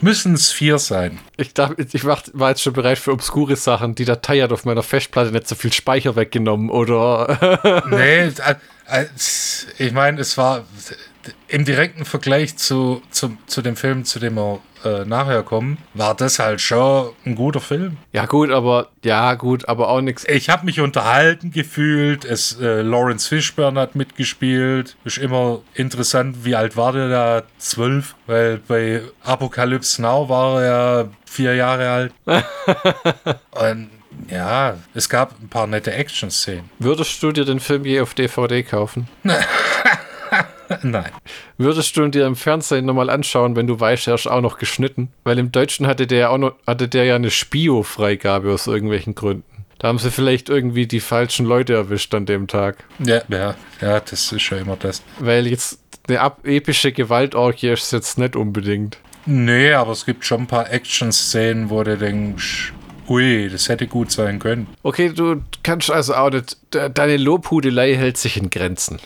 Müssen 0.00 0.34
es 0.34 0.52
vier 0.52 0.78
sein. 0.78 1.18
Ich, 1.38 1.54
dachte, 1.54 1.86
ich 1.92 2.04
war 2.04 2.50
jetzt 2.50 2.62
schon 2.62 2.74
bereit 2.74 2.98
für 2.98 3.12
obskure 3.12 3.56
Sachen. 3.56 3.94
Die 3.94 4.04
Datei 4.04 4.40
hat 4.40 4.52
auf 4.52 4.64
meiner 4.66 4.82
Festplatte 4.82 5.32
nicht 5.32 5.48
so 5.48 5.54
viel 5.54 5.72
Speicher 5.72 6.16
weggenommen, 6.16 6.68
oder? 6.70 7.82
nee, 7.90 8.30
ich 9.78 9.92
meine, 9.92 10.20
es 10.20 10.36
war 10.36 10.64
im 11.48 11.64
direkten 11.64 12.04
Vergleich 12.04 12.56
zu, 12.56 13.02
zu, 13.10 13.36
zu 13.46 13.62
dem 13.62 13.74
Film, 13.74 14.04
zu 14.04 14.18
dem 14.18 14.34
wir 14.34 14.60
äh, 14.84 15.04
nachher 15.04 15.42
kommen, 15.42 15.78
war 15.94 16.14
das 16.14 16.38
halt 16.38 16.60
schon 16.60 17.10
ein 17.24 17.34
guter 17.34 17.60
Film. 17.60 17.96
Ja, 18.12 18.26
gut, 18.26 18.50
aber 18.50 18.88
ja, 19.04 19.34
gut, 19.34 19.68
aber 19.68 19.88
auch 19.88 20.00
nichts. 20.00 20.24
Ich 20.28 20.48
habe 20.48 20.64
mich 20.66 20.80
unterhalten 20.80 21.50
gefühlt. 21.50 22.24
Es, 22.24 22.60
äh, 22.60 22.82
Lawrence 22.82 23.28
Fishburne 23.28 23.80
hat 23.80 23.94
mitgespielt. 23.94 24.96
Ist 25.04 25.18
immer 25.18 25.60
interessant, 25.74 26.44
wie 26.44 26.56
alt 26.56 26.76
war 26.76 26.92
der 26.92 27.08
da? 27.08 27.42
Zwölf? 27.58 28.14
Weil 28.26 28.58
bei 28.58 29.02
Apocalypse 29.22 30.00
Now 30.02 30.28
war 30.28 30.62
er 30.62 31.08
vier 31.24 31.54
Jahre 31.54 31.90
alt. 31.90 32.12
Und 33.50 33.90
ja, 34.30 34.76
es 34.94 35.08
gab 35.08 35.38
ein 35.40 35.48
paar 35.48 35.66
nette 35.66 35.92
Action-Szenen. 35.92 36.70
Würdest 36.78 37.22
du 37.22 37.32
dir 37.32 37.44
den 37.44 37.60
Film 37.60 37.84
je 37.84 38.00
auf 38.00 38.14
DVD 38.14 38.62
kaufen? 38.62 39.08
Nein. 40.82 41.10
Würdest 41.58 41.96
du 41.96 42.06
dir 42.08 42.26
im 42.26 42.36
Fernsehen 42.36 42.86
nochmal 42.86 43.10
anschauen, 43.10 43.56
wenn 43.56 43.66
du 43.66 43.78
weißt, 43.78 44.08
er 44.08 44.14
ist 44.14 44.26
auch 44.26 44.40
noch 44.40 44.58
geschnitten? 44.58 45.10
Weil 45.24 45.38
im 45.38 45.52
Deutschen 45.52 45.86
hatte 45.86 46.06
der 46.06 46.18
ja 46.18 46.28
auch 46.30 46.38
noch, 46.38 46.54
hatte 46.66 46.88
der 46.88 47.04
ja 47.04 47.16
eine 47.16 47.30
Spio-Freigabe 47.30 48.52
aus 48.52 48.66
irgendwelchen 48.66 49.14
Gründen. 49.14 49.64
Da 49.78 49.88
haben 49.88 49.98
sie 49.98 50.10
vielleicht 50.10 50.48
irgendwie 50.48 50.86
die 50.86 51.00
falschen 51.00 51.44
Leute 51.44 51.74
erwischt 51.74 52.14
an 52.14 52.24
dem 52.24 52.46
Tag. 52.46 52.84
Ja, 52.98 53.20
ja, 53.28 53.54
ja, 53.80 54.00
das 54.00 54.32
ist 54.32 54.42
schon 54.42 54.58
immer 54.58 54.76
das. 54.76 55.02
Weil 55.18 55.46
jetzt 55.46 55.80
eine 56.08 56.32
epische 56.44 56.92
Gewaltorgie 56.92 57.68
ist 57.68 57.92
jetzt 57.92 58.18
nicht 58.18 58.36
unbedingt. 58.36 58.98
Nee, 59.26 59.72
aber 59.72 59.92
es 59.92 60.06
gibt 60.06 60.24
schon 60.24 60.42
ein 60.42 60.46
paar 60.46 60.70
Action-Szenen, 60.70 61.68
wo 61.68 61.82
du 61.82 61.98
denkst, 61.98 62.72
Ui, 63.08 63.48
das 63.48 63.68
hätte 63.68 63.86
gut 63.86 64.10
sein 64.10 64.38
können. 64.38 64.66
Okay, 64.82 65.10
du 65.10 65.42
kannst 65.62 65.90
also 65.90 66.14
auch 66.14 66.30
nicht, 66.30 66.56
deine 66.70 67.16
Lobhudelei 67.16 67.94
hält 67.94 68.16
sich 68.16 68.36
in 68.36 68.50
Grenzen. 68.50 68.98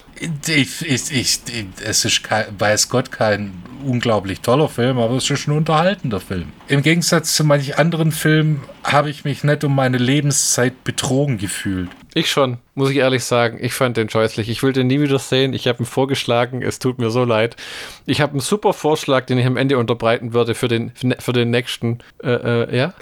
Ich, 0.46 0.82
ich, 0.86 1.12
ich, 1.12 1.40
es 1.84 2.04
ist, 2.04 2.22
kein, 2.24 2.46
weiß 2.58 2.88
Gott, 2.88 3.12
kein 3.12 3.52
unglaublich 3.84 4.40
toller 4.40 4.68
Film, 4.68 4.98
aber 4.98 5.16
es 5.16 5.30
ist 5.30 5.48
ein 5.48 5.52
unterhaltender 5.52 6.20
Film. 6.20 6.52
Im 6.68 6.82
Gegensatz 6.82 7.34
zu 7.34 7.44
manchen 7.44 7.74
anderen 7.74 8.12
Filmen 8.12 8.62
habe 8.92 9.10
ich 9.10 9.24
mich 9.24 9.44
nicht 9.44 9.64
um 9.64 9.74
meine 9.74 9.98
Lebenszeit 9.98 10.84
betrogen 10.84 11.38
gefühlt. 11.38 11.88
Ich 12.14 12.30
schon, 12.30 12.58
muss 12.74 12.90
ich 12.90 12.96
ehrlich 12.96 13.24
sagen. 13.24 13.58
Ich 13.60 13.72
fand 13.72 13.96
den 13.96 14.10
scheußlich. 14.10 14.48
Ich 14.48 14.62
will 14.62 14.72
den 14.72 14.88
nie 14.88 15.00
wieder 15.00 15.18
sehen. 15.18 15.52
Ich 15.52 15.68
habe 15.68 15.82
ihn 15.82 15.86
vorgeschlagen. 15.86 16.62
Es 16.62 16.78
tut 16.80 16.98
mir 16.98 17.10
so 17.10 17.24
leid. 17.24 17.56
Ich 18.04 18.20
habe 18.20 18.32
einen 18.32 18.40
super 18.40 18.72
Vorschlag, 18.72 19.26
den 19.26 19.38
ich 19.38 19.46
am 19.46 19.56
Ende 19.56 19.78
unterbreiten 19.78 20.32
würde 20.32 20.54
für 20.54 20.68
den, 20.68 20.92
für 21.18 21.32
den 21.32 21.50
nächsten. 21.50 22.00
Äh, 22.22 22.30
äh, 22.30 22.76
ja? 22.76 22.94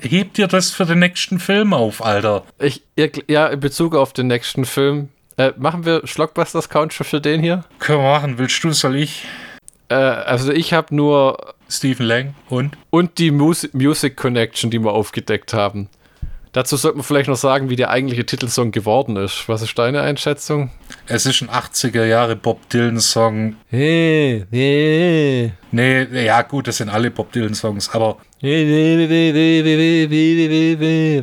Hebt 0.00 0.38
dir 0.38 0.46
das 0.46 0.70
für 0.70 0.86
den 0.86 1.00
nächsten 1.00 1.40
Film 1.40 1.72
auf, 1.72 2.04
Alter? 2.04 2.44
Ich, 2.60 2.82
ja, 3.28 3.48
in 3.48 3.60
Bezug 3.60 3.96
auf 3.96 4.12
den 4.12 4.28
nächsten 4.28 4.64
Film. 4.64 5.08
Äh, 5.38 5.52
machen 5.58 5.84
wir 5.84 6.06
Schlockbusters 6.06 6.68
Count 6.68 6.94
schon 6.94 7.06
für 7.06 7.20
den 7.20 7.40
hier? 7.40 7.64
Können 7.78 7.98
wir 7.98 8.10
machen. 8.10 8.38
Willst 8.38 8.62
du, 8.62 8.72
soll 8.72 8.96
ich? 8.96 9.26
Äh, 9.88 9.94
also 9.94 10.52
ich 10.52 10.72
habe 10.72 10.94
nur 10.94 11.54
Stephen 11.68 12.06
Lang 12.06 12.34
und? 12.48 12.76
Und 12.90 13.18
die 13.18 13.30
Mus 13.30 13.68
Music 13.72 14.16
Connection, 14.16 14.70
die 14.70 14.78
wir 14.78 14.92
aufgedeckt 14.92 15.54
haben. 15.54 15.88
Dazu 16.56 16.76
sollte 16.78 16.96
man 16.96 17.04
vielleicht 17.04 17.28
noch 17.28 17.36
sagen, 17.36 17.68
wie 17.68 17.76
der 17.76 17.90
eigentliche 17.90 18.24
Titelsong 18.24 18.70
geworden 18.70 19.16
ist. 19.16 19.46
Was 19.46 19.60
ist 19.60 19.78
deine 19.78 20.00
Einschätzung? 20.00 20.70
Es 21.06 21.26
ist 21.26 21.42
ein 21.42 21.50
80er 21.50 22.06
Jahre 22.06 22.34
Bob 22.34 22.70
Dylan-Song. 22.70 23.56
Hey, 23.68 24.46
hey. 24.50 25.52
Nee, 25.70 26.24
ja 26.24 26.40
gut, 26.40 26.66
das 26.66 26.78
sind 26.78 26.88
alle 26.88 27.10
Bob 27.10 27.30
Dylan-Songs, 27.32 27.90
aber. 27.92 28.16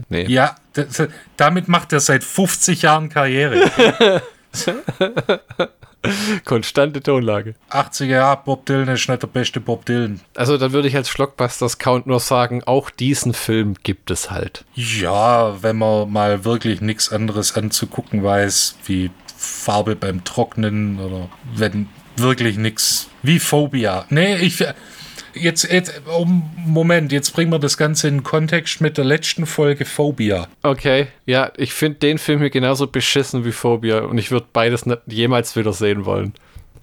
Nee. 0.08 0.26
Ja, 0.26 0.56
das, 0.73 1.02
damit 1.36 1.67
macht 1.67 1.93
er 1.93 1.99
seit 1.99 2.23
50 2.23 2.84
Jahren 2.84 3.10
Karriere. 3.10 3.71
Konstante 6.46 7.02
Tonlage. 7.02 7.56
80er 7.70 8.06
Jahre 8.06 8.42
Bob 8.44 8.66
Dylan 8.66 8.89
ist 8.89 9.08
nicht 9.08 9.22
der 9.22 9.28
beste 9.28 9.60
Bob 9.60 9.86
Dylan. 9.86 10.20
Also 10.36 10.58
dann 10.58 10.74
würde 10.74 10.88
ich 10.88 10.96
als 10.96 11.10
Schlockbusters 11.10 11.78
Count 11.80 12.08
nur 12.08 12.20
sagen, 12.20 12.63
auch 12.63 12.89
diesen 12.89 13.34
Film 13.34 13.76
gibt 13.84 14.12
es 14.12 14.32
halt. 14.32 14.66
Ja, 14.76 15.62
wenn 15.62 15.78
man 15.78 16.12
mal 16.12 16.46
wirklich 16.46 16.82
nichts 16.82 17.12
anderes 17.12 17.56
anzugucken 17.56 18.24
weiß, 18.24 18.78
wie 18.86 19.12
Farbe 19.38 19.96
beim 19.96 20.24
Trocknen 20.24 21.00
oder 21.00 21.30
wenn 21.56 21.88
wirklich 22.18 22.58
nichts 22.58 23.10
wie 23.22 23.39
Phobia. 23.39 24.06
Nee, 24.10 24.36
ich 24.38 24.63
Jetzt, 25.34 25.72
jetzt, 25.72 26.02
oh, 26.08 26.26
Moment, 26.26 27.12
jetzt 27.12 27.32
bringen 27.32 27.52
wir 27.52 27.60
das 27.60 27.78
Ganze 27.78 28.08
in 28.08 28.24
Kontext 28.24 28.82
mit 28.82 28.98
der 28.98 29.06
letzten 29.06 29.46
Folge 29.46 29.86
Phobia. 29.86 30.48
Okay, 30.62 31.08
ja, 31.26 31.52
ich 31.58 31.74
finde 31.74 32.00
den 32.00 32.17
Film 32.17 32.39
hier 32.39 32.50
genauso 32.50 32.88
beschissen 32.88 33.43
wie 33.46 33.52
Phobia 33.52 34.00
und 34.02 34.17
ich 34.17 34.32
würde 34.32 34.48
beides 34.54 34.86
nicht 34.86 35.02
jemals 35.08 35.56
wieder 35.56 35.74
sehen 35.74 36.06
wollen. 36.06 36.34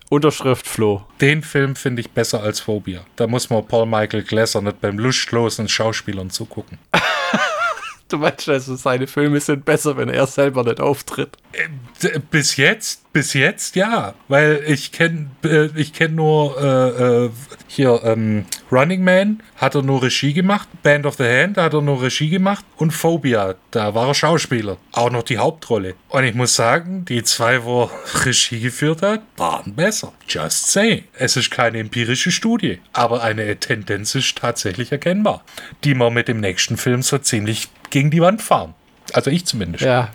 Unterschrift 0.09 0.67
Flo. 0.67 1.07
Den 1.21 1.43
Film 1.43 1.77
finde 1.77 2.01
ich 2.01 2.11
besser 2.11 2.43
als 2.43 2.59
Phobia. 2.59 3.03
Da 3.15 3.29
muss 3.29 3.49
man 3.49 3.67
Paul 3.67 3.87
Michael 3.87 4.25
Glasser 4.25 4.61
nicht 4.61 4.81
beim 4.81 4.99
lustlosen 4.99 5.69
Schauspielern 5.69 6.31
zugucken. 6.31 6.79
Du 8.11 8.19
meinst 8.19 8.49
also, 8.49 8.75
seine 8.75 9.07
Filme 9.07 9.39
sind 9.39 9.65
besser, 9.65 9.97
wenn 9.97 10.09
er 10.09 10.27
selber 10.27 10.65
nicht 10.65 10.81
auftritt? 10.81 11.37
Äh, 11.53 12.19
bis 12.31 12.57
jetzt, 12.57 13.10
bis 13.13 13.35
jetzt 13.35 13.77
ja, 13.77 14.15
weil 14.29 14.63
ich 14.67 14.93
kenne 14.93 15.31
äh, 15.45 15.69
ich 15.75 15.93
kenn 15.93 16.15
nur 16.15 16.57
äh, 16.61 17.25
äh, 17.25 17.31
hier 17.67 18.01
ähm, 18.05 18.45
Running 18.71 19.03
Man, 19.03 19.43
hat 19.57 19.75
er 19.75 19.83
nur 19.83 20.03
Regie 20.03 20.33
gemacht, 20.33 20.69
Band 20.83 21.07
of 21.07 21.17
the 21.17 21.25
Hand 21.25 21.57
hat 21.57 21.75
er 21.75 21.83
nur 21.83 22.03
Regie 22.03 22.31
gemacht 22.31 22.65
und 22.77 22.93
Phobia, 22.93 23.55
da 23.71 23.95
war 23.95 24.09
er 24.09 24.15
Schauspieler, 24.15 24.77
auch 24.93 25.11
noch 25.11 25.25
die 25.25 25.39
Hauptrolle. 25.39 25.95
Und 26.09 26.25
ich 26.25 26.35
muss 26.35 26.55
sagen, 26.55 27.05
die 27.05 27.23
zwei, 27.25 27.65
wo 27.65 27.85
er 27.85 27.91
Regie 28.27 28.61
geführt 28.61 29.03
hat, 29.03 29.23
waren 29.37 29.75
besser. 29.75 30.13
Just 30.29 30.71
say. 30.71 31.05
Es 31.15 31.37
ist 31.37 31.51
keine 31.51 31.79
empirische 31.79 32.31
Studie, 32.31 32.81
aber 32.93 33.23
eine 33.23 33.57
Tendenz 33.57 34.15
ist 34.15 34.37
tatsächlich 34.37 34.93
erkennbar, 34.93 35.43
die 35.85 35.95
man 35.95 36.13
mit 36.13 36.29
dem 36.29 36.41
nächsten 36.41 36.77
Film 36.77 37.03
so 37.03 37.19
ziemlich 37.19 37.69
gegen 37.91 38.11
die 38.11 38.21
Wand 38.21 38.41
fahren. 38.41 38.75
Also 39.13 39.31
ich 39.31 39.45
zumindest. 39.47 39.85
Ja, 39.85 40.11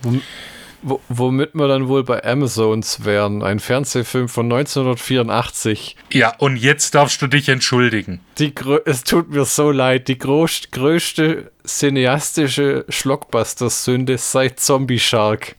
womit 1.09 1.55
wir 1.55 1.67
dann 1.67 1.87
wohl 1.87 2.03
bei 2.03 2.23
Amazons 2.23 3.03
wären. 3.03 3.41
Ein 3.41 3.59
Fernsehfilm 3.59 4.29
von 4.29 4.45
1984. 4.45 5.95
Ja, 6.11 6.35
und 6.37 6.57
jetzt 6.57 6.95
darfst 6.95 7.21
du 7.21 7.27
dich 7.27 7.49
entschuldigen. 7.49 8.21
Die, 8.37 8.53
es 8.85 9.03
tut 9.03 9.31
mir 9.31 9.45
so 9.45 9.71
leid. 9.71 10.07
Die 10.07 10.17
größte, 10.17 10.69
größte 10.69 11.51
cineastische 11.65 12.85
Schlockbuster-Sünde 12.89 14.17
seit 14.17 14.59
Zombie 14.59 14.99
Shark. 14.99 15.55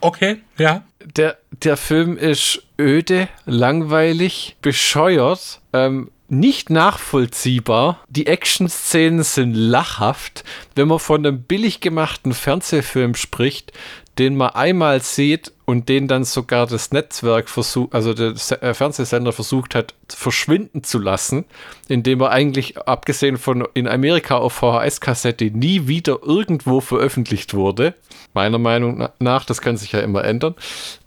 Okay, 0.00 0.36
ja. 0.58 0.84
Der, 1.16 1.38
der 1.50 1.76
Film 1.76 2.18
ist 2.18 2.62
öde, 2.78 3.28
langweilig, 3.44 4.56
bescheuert. 4.60 5.60
Ähm, 5.72 6.10
nicht 6.28 6.70
nachvollziehbar. 6.70 8.00
Die 8.08 8.26
Action-Szenen 8.26 9.22
sind 9.22 9.54
lachhaft. 9.54 10.44
Wenn 10.74 10.88
man 10.88 10.98
von 10.98 11.24
einem 11.24 11.42
billig 11.42 11.80
gemachten 11.80 12.34
Fernsehfilm 12.34 13.14
spricht, 13.14 13.72
den 14.18 14.36
man 14.36 14.50
einmal 14.50 15.02
sieht 15.02 15.52
und 15.66 15.88
den 15.88 16.08
dann 16.08 16.24
sogar 16.24 16.66
das 16.66 16.92
Netzwerk 16.92 17.48
versucht, 17.50 17.94
also 17.94 18.14
der 18.14 18.34
äh, 18.62 18.72
Fernsehsender 18.72 19.32
versucht 19.32 19.74
hat, 19.74 19.94
verschwinden 20.08 20.84
zu 20.84 20.98
lassen, 20.98 21.44
indem 21.88 22.20
er 22.22 22.30
eigentlich, 22.30 22.78
abgesehen 22.78 23.36
von 23.36 23.66
in 23.74 23.86
Amerika 23.86 24.36
auf 24.36 24.54
VHS-Kassette, 24.54 25.50
nie 25.50 25.86
wieder 25.86 26.20
irgendwo 26.22 26.80
veröffentlicht 26.80 27.52
wurde, 27.52 27.94
meiner 28.32 28.58
Meinung 28.58 29.08
nach, 29.18 29.44
das 29.44 29.60
kann 29.60 29.76
sich 29.76 29.92
ja 29.92 30.00
immer 30.00 30.24
ändern, 30.24 30.54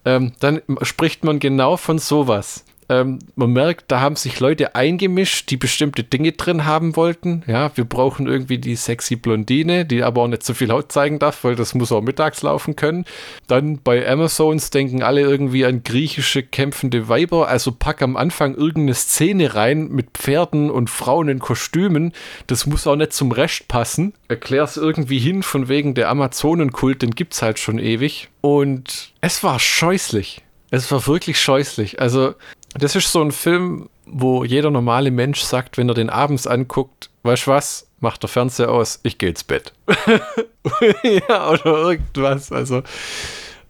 ähm, 0.06 0.34
dann 0.39 0.62
spricht 0.84 1.24
man 1.24 1.39
genau 1.39 1.78
von 1.78 1.98
sowas. 1.98 2.63
Ähm, 2.89 3.19
man 3.36 3.54
merkt, 3.54 3.91
da 3.91 4.02
haben 4.02 4.15
sich 4.15 4.39
Leute 4.39 4.75
eingemischt, 4.75 5.52
die 5.52 5.58
bestimmte 5.58 6.04
Dinge 6.04 6.32
drin 6.32 6.65
haben 6.65 6.95
wollten. 6.95 7.43
Ja, 7.45 7.71
wir 7.75 7.86
brauchen 7.86 8.28
irgendwie 8.28 8.58
die 8.58 8.75
sexy 8.75 9.15
Blondine, 9.15 9.86
die 9.86 10.04
aber 10.04 10.23
auch 10.23 10.28
nicht 10.28 10.43
so 10.43 10.56
viel 10.56 10.71
Haut 10.71 10.91
zeigen 10.91 11.19
darf, 11.19 11.43
weil 11.43 11.56
das 11.56 11.75
muss 11.75 11.91
auch 11.91 12.02
mittags 12.02 12.41
laufen 12.41 12.75
können. 12.75 13.06
Dann 13.47 13.80
bei 13.84 14.10
Amazons 14.10 14.71
denken 14.71 15.04
alle 15.04 15.21
irgendwie 15.21 15.65
an 15.65 15.84
griechische 15.84 16.41
kämpfende 16.41 17.08
Weiber. 17.08 17.47
Also 17.47 17.71
pack 17.71 18.02
am 18.02 18.17
Anfang 18.17 18.56
irgendeine 18.56 18.95
Szene 18.95 19.54
rein 19.54 19.89
mit 19.89 20.17
Pferden 20.17 20.71
und 20.71 20.89
Frauen 20.89 21.30
in 21.30 21.39
Kostümen. 21.39 22.13
Das 22.47 22.65
muss 22.65 22.88
auch 22.88 22.95
nicht 22.95 23.13
zum 23.13 23.32
Rest 23.32 23.67
passen. 23.67 24.13
Erklär's 24.28 24.78
irgendwie 24.78 25.19
hin 25.19 25.43
von 25.43 25.69
wegen 25.69 25.93
der 25.93 26.10
Amazonenkult, 26.10 27.04
den 27.04 27.12
gibt's 27.12 27.43
halt 27.43 27.60
schon 27.60 27.78
ewig. 27.78 28.30
Und 28.41 29.13
es 29.21 29.43
war 29.43 29.60
scheußlich. 29.60 30.41
Es 30.71 30.91
war 30.91 31.06
wirklich 31.08 31.39
scheußlich. 31.39 31.99
Also, 31.99 32.36
das 32.73 32.95
ist 32.95 33.12
so 33.12 33.21
ein 33.21 33.32
Film, 33.32 33.89
wo 34.05 34.43
jeder 34.43 34.71
normale 34.71 35.12
Mensch 35.12 35.41
sagt, 35.41 35.77
wenn 35.77 35.89
er 35.89 35.95
den 35.95 36.10
abends 36.10 36.47
anguckt, 36.47 37.10
weißt 37.23 37.47
du 37.47 37.51
was, 37.51 37.88
macht 37.99 38.23
der 38.23 38.29
Fernseher 38.29 38.71
aus, 38.71 38.99
ich 39.03 39.17
gehe 39.17 39.29
ins 39.29 39.43
Bett. 39.43 39.73
ja, 41.03 41.49
oder 41.49 41.89
irgendwas. 41.89 42.51
Also, 42.51 42.84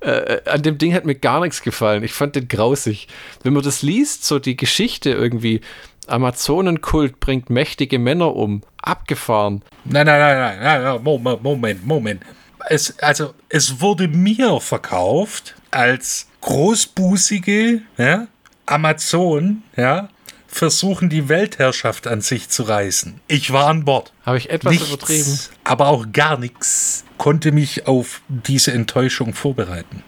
äh, 0.01 0.41
an 0.45 0.61
dem 0.61 0.77
Ding 0.77 0.93
hat 0.93 1.05
mir 1.05 1.15
gar 1.15 1.41
nichts 1.41 1.61
gefallen. 1.61 2.03
Ich 2.03 2.13
fand 2.13 2.35
den 2.35 2.47
grausig. 2.47 3.07
Wenn 3.43 3.53
man 3.53 3.63
das 3.63 3.81
liest, 3.81 4.25
so 4.25 4.39
die 4.39 4.55
Geschichte 4.55 5.11
irgendwie, 5.11 5.61
Amazonenkult 6.07 7.19
bringt 7.19 7.49
mächtige 7.49 7.99
Männer 7.99 8.35
um. 8.35 8.61
Abgefahren. 8.81 9.61
Nein, 9.85 10.05
nein, 10.05 10.19
nein, 10.19 10.59
nein, 10.61 10.83
nein, 10.83 11.03
Moment, 11.03 11.43
Moment, 11.43 11.85
Moment. 11.85 12.23
Es, 12.69 12.97
also, 12.99 13.33
es 13.49 13.81
wurde 13.81 14.07
mir 14.07 14.59
verkauft 14.61 15.55
als 15.71 16.27
großbußige 16.41 17.81
ja, 17.97 18.27
Amazon, 18.69 19.63
ja, 19.75 20.09
versuchen 20.47 21.09
die 21.09 21.29
Weltherrschaft 21.29 22.07
an 22.07 22.21
sich 22.21 22.49
zu 22.49 22.63
reißen. 22.63 23.21
Ich 23.27 23.51
war 23.53 23.67
an 23.67 23.85
Bord. 23.85 24.11
Habe 24.25 24.37
ich 24.37 24.49
etwas 24.49 24.73
nichts, 24.73 24.87
übertrieben? 24.87 25.39
Aber 25.63 25.87
auch 25.87 26.07
gar 26.11 26.37
nichts 26.37 27.05
konnte 27.17 27.51
mich 27.51 27.87
auf 27.87 28.21
diese 28.27 28.71
Enttäuschung 28.71 29.33
vorbereiten. 29.33 30.03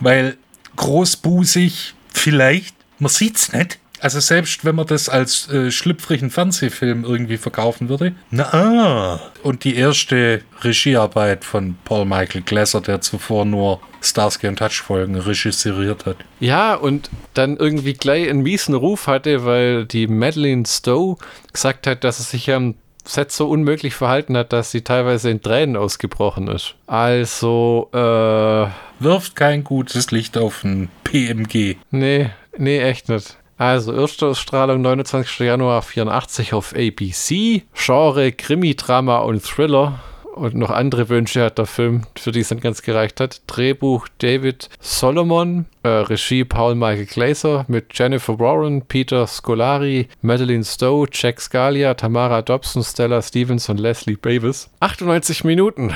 Weil 0.00 0.36
großbusig 0.76 1.94
vielleicht, 2.12 2.76
man 2.98 3.08
sieht's 3.08 3.52
nicht, 3.52 3.78
also 4.00 4.20
selbst 4.20 4.64
wenn 4.64 4.74
man 4.74 4.86
das 4.86 5.08
als 5.08 5.48
äh, 5.50 5.70
schlüpfrigen 5.70 6.30
Fernsehfilm 6.30 7.04
irgendwie 7.04 7.36
verkaufen 7.36 7.88
würde. 7.88 8.14
Na 8.30 8.52
ah. 8.52 9.20
Und 9.42 9.64
die 9.64 9.76
erste 9.76 10.42
Regiearbeit 10.62 11.44
von 11.44 11.76
Paul 11.84 12.04
Michael 12.04 12.42
Glasser, 12.42 12.80
der 12.80 13.00
zuvor 13.00 13.44
nur 13.44 13.80
Starsky 14.00 14.46
und 14.46 14.58
Touch 14.58 14.82
Folgen 14.82 15.16
registriert 15.16 16.06
hat. 16.06 16.16
Ja, 16.40 16.74
und 16.74 17.10
dann 17.34 17.56
irgendwie 17.56 17.94
gleich 17.94 18.28
einen 18.28 18.42
miesen 18.42 18.74
Ruf 18.74 19.06
hatte, 19.06 19.44
weil 19.44 19.86
die 19.86 20.06
Madeleine 20.06 20.64
Stowe 20.66 21.16
gesagt 21.52 21.86
hat, 21.86 22.04
dass 22.04 22.20
er 22.20 22.24
sich 22.24 22.50
am 22.52 22.74
Set 23.08 23.32
so 23.32 23.48
unmöglich 23.48 23.94
verhalten 23.94 24.36
hat, 24.36 24.52
dass 24.52 24.70
sie 24.70 24.82
teilweise 24.82 25.30
in 25.30 25.40
Tränen 25.40 25.76
ausgebrochen 25.76 26.48
ist. 26.48 26.74
Also, 26.86 27.88
äh. 27.94 28.66
Wirft 29.02 29.34
kein 29.34 29.64
gutes 29.64 30.10
Licht 30.10 30.36
auf 30.36 30.62
ein 30.62 30.90
PMG. 31.04 31.76
Nee, 31.90 32.30
nee, 32.58 32.80
echt 32.80 33.08
nicht. 33.08 33.37
Also, 33.58 33.92
erste 33.92 34.28
Ausstrahlung 34.28 34.80
29. 34.82 35.40
Januar 35.40 35.82
84 35.82 36.54
auf 36.54 36.74
ABC. 36.74 37.62
Genre 37.74 38.32
Krimi, 38.32 38.76
Drama 38.76 39.18
und 39.18 39.42
Thriller. 39.42 39.98
Und 40.36 40.54
noch 40.54 40.70
andere 40.70 41.08
Wünsche 41.08 41.42
hat 41.42 41.58
der 41.58 41.66
Film, 41.66 42.02
für 42.16 42.30
die 42.30 42.40
es 42.40 42.48
dann 42.48 42.60
ganz 42.60 42.82
gereicht 42.82 43.18
hat. 43.18 43.42
Drehbuch 43.48 44.06
David 44.18 44.68
Solomon, 44.78 45.66
äh, 45.82 45.88
Regie 45.88 46.44
Paul 46.44 46.76
Michael 46.76 47.06
Glaser 47.06 47.64
mit 47.66 47.98
Jennifer 47.98 48.38
Warren, 48.38 48.82
Peter 48.82 49.26
Scolari, 49.26 50.06
Madeline 50.22 50.62
Stowe, 50.62 51.08
Jack 51.12 51.40
Scalia, 51.40 51.94
Tamara 51.94 52.42
Dobson, 52.42 52.84
Stella 52.84 53.20
Stevens 53.20 53.68
und 53.68 53.80
Leslie 53.80 54.16
Davis. 54.22 54.70
98 54.78 55.42
Minuten. 55.42 55.92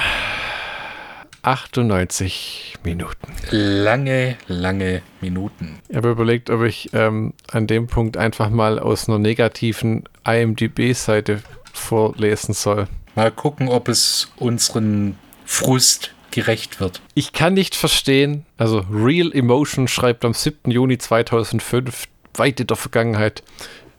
98 1.43 2.77
Minuten. 2.85 3.33
Lange, 3.51 4.37
lange 4.47 5.03
Minuten. 5.21 5.81
Ich 5.89 5.97
habe 5.97 6.11
überlegt, 6.11 6.51
ob 6.51 6.63
ich 6.63 6.91
ähm, 6.93 7.35
an 7.51 7.67
dem 7.67 7.87
Punkt 7.89 8.17
einfach 8.17 8.49
mal 8.51 8.79
aus 8.79 9.09
einer 9.09 9.19
negativen 9.19 10.05
IMDB-Seite 10.25 11.43
vorlesen 11.73 12.55
soll. 12.55 12.87
Mal 13.15 13.31
gucken, 13.31 13.69
ob 13.69 13.89
es 13.89 14.31
unseren 14.37 15.19
Frust 15.45 16.15
gerecht 16.31 16.81
wird. 16.81 17.01
Ich 17.15 17.33
kann 17.33 17.55
nicht 17.55 17.75
verstehen, 17.75 18.47
also 18.57 18.85
Real 18.91 19.31
Emotion 19.33 19.87
schreibt 19.89 20.25
am 20.25 20.33
7. 20.33 20.71
Juni 20.71 20.99
2005, 20.99 22.07
weit 22.35 22.61
in 22.61 22.67
der 22.67 22.77
Vergangenheit, 22.77 23.43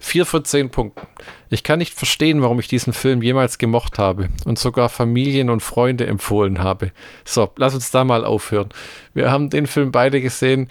4 0.04 0.26
von 0.26 0.44
10 0.44 0.70
Punkten. 0.70 1.08
Ich 1.50 1.63
kann 1.63 1.80
nicht 1.80 1.94
verstehen, 1.94 2.42
warum 2.42 2.60
ich 2.60 2.68
diesen 2.68 2.92
Film 2.92 3.22
jemals 3.22 3.58
gemocht 3.58 3.98
habe 3.98 4.28
und 4.44 4.60
sogar 4.60 4.89
Familien 4.89 5.50
und 5.50 5.62
Freunde 5.62 6.06
empfohlen 6.06 6.60
habe. 6.60 6.92
So, 7.24 7.52
lass 7.56 7.74
uns 7.74 7.89
da 7.89 8.04
mal 8.04 8.26
aufhören. 8.26 8.70
Wir 9.13 9.32
haben 9.32 9.50
den 9.50 9.66
Film 9.66 9.92
beide 9.94 10.20
gesehen. 10.20 10.70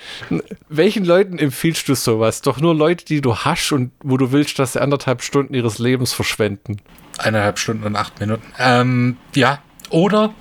Welchen 0.69 1.05
Leuten 1.05 1.39
empfiehlst 1.39 1.89
du 1.89 1.95
sowas? 1.95 2.43
Doch 2.43 2.61
nur 2.61 2.75
Leute, 2.75 3.07
die 3.07 3.23
du 3.23 3.35
hast 3.35 3.73
und 3.73 3.93
wo 4.03 4.19
du 4.19 4.33
willst, 4.33 4.59
dass 4.59 4.75
sie 4.75 4.83
anderthalb 4.83 5.23
Stunden 5.23 5.55
ihres 5.55 5.79
Lebens 5.79 6.13
verschwenden. 6.13 6.77
Eineinhalb 7.17 7.59
Stunden 7.59 7.85
und 7.85 7.97
acht 7.97 8.21
Minuten. 8.21 8.47
Ähm, 8.59 9.17
ja. 9.35 9.63
Oder 9.89 10.35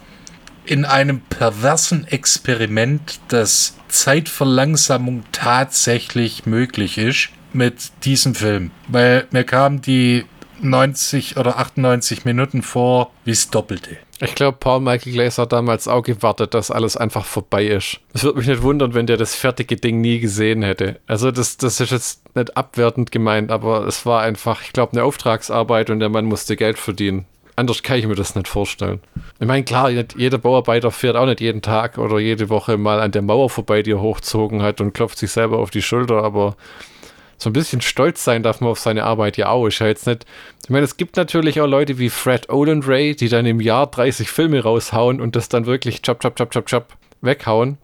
in 0.66 0.84
einem 0.84 1.22
perversen 1.22 2.06
Experiment, 2.08 3.22
dass 3.30 3.78
Zeitverlangsamung 3.88 5.24
tatsächlich 5.32 6.46
möglich 6.46 6.98
ist 6.98 7.30
mit 7.54 7.92
diesem 8.04 8.36
Film. 8.36 8.72
Weil 8.88 9.28
mir 9.32 9.44
kamen 9.44 9.82
die 9.82 10.26
90 10.62 11.38
oder 11.38 11.58
98 11.58 12.26
Minuten 12.26 12.62
vor 12.62 13.12
wie 13.26 13.32
das 13.32 13.50
Doppelte. 13.50 13.98
Ich 14.24 14.36
glaube, 14.36 14.58
Paul 14.60 14.82
Michael 14.82 15.14
Glaser 15.14 15.44
hat 15.44 15.52
damals 15.52 15.88
auch 15.88 16.04
gewartet, 16.04 16.54
dass 16.54 16.70
alles 16.70 16.96
einfach 16.96 17.26
vorbei 17.26 17.66
ist. 17.66 18.00
Es 18.14 18.24
würde 18.24 18.38
mich 18.38 18.48
nicht 18.48 18.62
wundern, 18.62 18.94
wenn 18.94 19.08
der 19.08 19.18
das 19.18 19.34
fertige 19.34 19.78
Ding 19.78 20.00
nie 20.00 20.20
gesehen 20.20 20.62
hätte. 20.62 21.00
Also 21.08 21.32
das, 21.32 21.58
das 21.58 21.80
ist 21.80 21.92
jetzt 21.92 22.36
nicht 22.36 22.56
abwertend 22.56 23.12
gemeint, 23.12 23.50
aber 23.50 23.88
es 23.88 24.06
war 24.06 24.22
einfach, 24.22 24.62
ich 24.62 24.74
glaube, 24.74 24.94
eine 24.94 25.04
Auftragsarbeit 25.04 25.90
und 25.90 26.00
der 26.00 26.10
Mann 26.10 26.26
musste 26.26 26.56
Geld 26.56 26.78
verdienen. 26.78 27.26
Anders 27.56 27.82
kann 27.82 27.98
ich 27.98 28.06
mir 28.06 28.16
das 28.16 28.36
nicht 28.36 28.48
vorstellen. 28.48 29.02
Ich 29.40 29.48
meine, 29.48 29.64
klar, 29.64 29.90
jeder 29.90 30.38
Bauarbeiter 30.38 30.92
fährt 30.92 31.16
auch 31.16 31.26
nicht 31.26 31.42
jeden 31.42 31.64
Tag 31.64 31.98
oder 31.98 32.20
jede 32.20 32.50
Woche 32.50 32.78
mal 32.78 33.00
an 33.02 33.12
der 33.12 33.24
Mauer 33.24 33.50
vorbei, 33.50 33.82
die 33.82 33.92
er 33.92 34.02
hochzogen 34.02 34.62
hat 34.62 34.82
und 34.82 34.94
klopft 34.94 35.18
sich 35.18 35.32
selber 35.32 35.58
auf 35.58 35.72
die 35.72 35.82
Schulter, 35.82 36.24
aber 36.24 36.56
so 37.42 37.50
ein 37.50 37.54
bisschen 37.54 37.82
stolz 37.82 38.24
sein 38.24 38.44
darf 38.44 38.62
man 38.62 38.70
auf 38.70 38.80
seine 38.80 39.04
Arbeit 39.04 39.36
ja 39.38 39.50
auch. 39.50 39.66
Ist 39.66 39.80
ja 39.80 39.88
jetzt 39.88 40.06
nicht. 40.06 40.26
Ich 40.64 40.70
meine, 40.70 40.84
es 40.84 40.98
gibt 40.98 41.18
natürlich 41.18 41.60
auch 41.60 41.68
Leute 41.68 41.98
wie 41.98 42.10
Fred 42.10 42.50
Olen 42.50 42.84
Ray, 42.84 43.16
die 43.16 43.30
dann 43.30 43.46
im 43.46 43.60
Jahr 43.60 43.88
30 43.88 44.30
Filme 44.30 44.62
raushauen 44.62 45.20
und 45.20 45.36
das 45.36 45.50
dann 45.50 45.66
wirklich 45.66 46.02
chop, 46.04 46.20
chop, 46.20 46.36
chop, 46.36 46.52
chop, 46.52 46.68
chop 46.68 46.86
weghauen. 47.22 47.78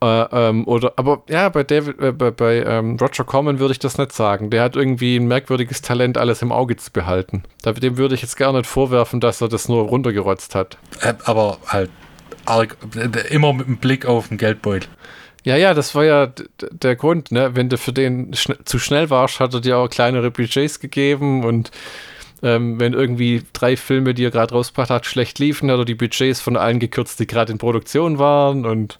Äh, 0.00 0.26
ähm, 0.32 0.68
oder, 0.68 0.92
aber 0.96 1.22
ja, 1.28 1.48
bei 1.48 1.64
David, 1.64 2.00
äh, 2.00 2.12
bei, 2.12 2.30
bei 2.30 2.62
ähm, 2.62 2.96
Roger 3.00 3.24
Corman 3.24 3.58
würde 3.58 3.72
ich 3.72 3.78
das 3.78 3.98
nicht 3.98 4.12
sagen. 4.12 4.50
Der 4.50 4.62
hat 4.62 4.76
irgendwie 4.76 5.16
ein 5.16 5.26
merkwürdiges 5.26 5.82
Talent, 5.82 6.16
alles 6.16 6.42
im 6.42 6.52
Auge 6.52 6.76
zu 6.76 6.92
behalten. 6.92 7.42
Dem 7.64 7.96
würde 7.96 8.14
ich 8.14 8.22
jetzt 8.22 8.36
gar 8.36 8.52
nicht 8.52 8.66
vorwerfen, 8.66 9.20
dass 9.20 9.40
er 9.40 9.48
das 9.48 9.68
nur 9.68 9.84
runtergerotzt 9.84 10.54
hat. 10.54 10.78
Äh, 11.00 11.14
aber 11.24 11.58
halt 11.66 11.90
arg, 12.44 12.76
immer 13.30 13.52
mit 13.54 13.66
dem 13.66 13.78
Blick 13.78 14.06
auf 14.06 14.28
den 14.28 14.38
Geldbeutel. 14.38 14.88
Ja, 15.44 15.56
ja, 15.56 15.74
das 15.74 15.94
war 15.94 16.04
ja 16.04 16.32
der 16.70 16.96
Grund, 16.96 17.30
ne? 17.30 17.54
Wenn 17.54 17.68
du 17.68 17.76
für 17.76 17.92
den 17.92 18.32
schn 18.34 18.56
zu 18.64 18.78
schnell 18.78 19.10
warst, 19.10 19.40
hat 19.40 19.52
er 19.52 19.60
dir 19.60 19.76
auch 19.76 19.88
kleinere 19.88 20.30
Budgets 20.30 20.80
gegeben 20.80 21.44
und 21.44 21.70
ähm, 22.42 22.80
wenn 22.80 22.92
irgendwie 22.92 23.42
drei 23.52 23.76
Filme, 23.76 24.14
die 24.14 24.24
er 24.24 24.30
gerade 24.30 24.54
rausgebracht 24.54 24.90
hat, 24.90 25.06
schlecht 25.06 25.38
liefen, 25.38 25.70
hat 25.70 25.78
er 25.78 25.84
die 25.84 25.94
Budgets 25.94 26.40
von 26.40 26.56
allen 26.56 26.78
gekürzt, 26.78 27.20
die 27.20 27.26
gerade 27.26 27.52
in 27.52 27.58
Produktion 27.58 28.18
waren 28.18 28.66
und. 28.66 28.98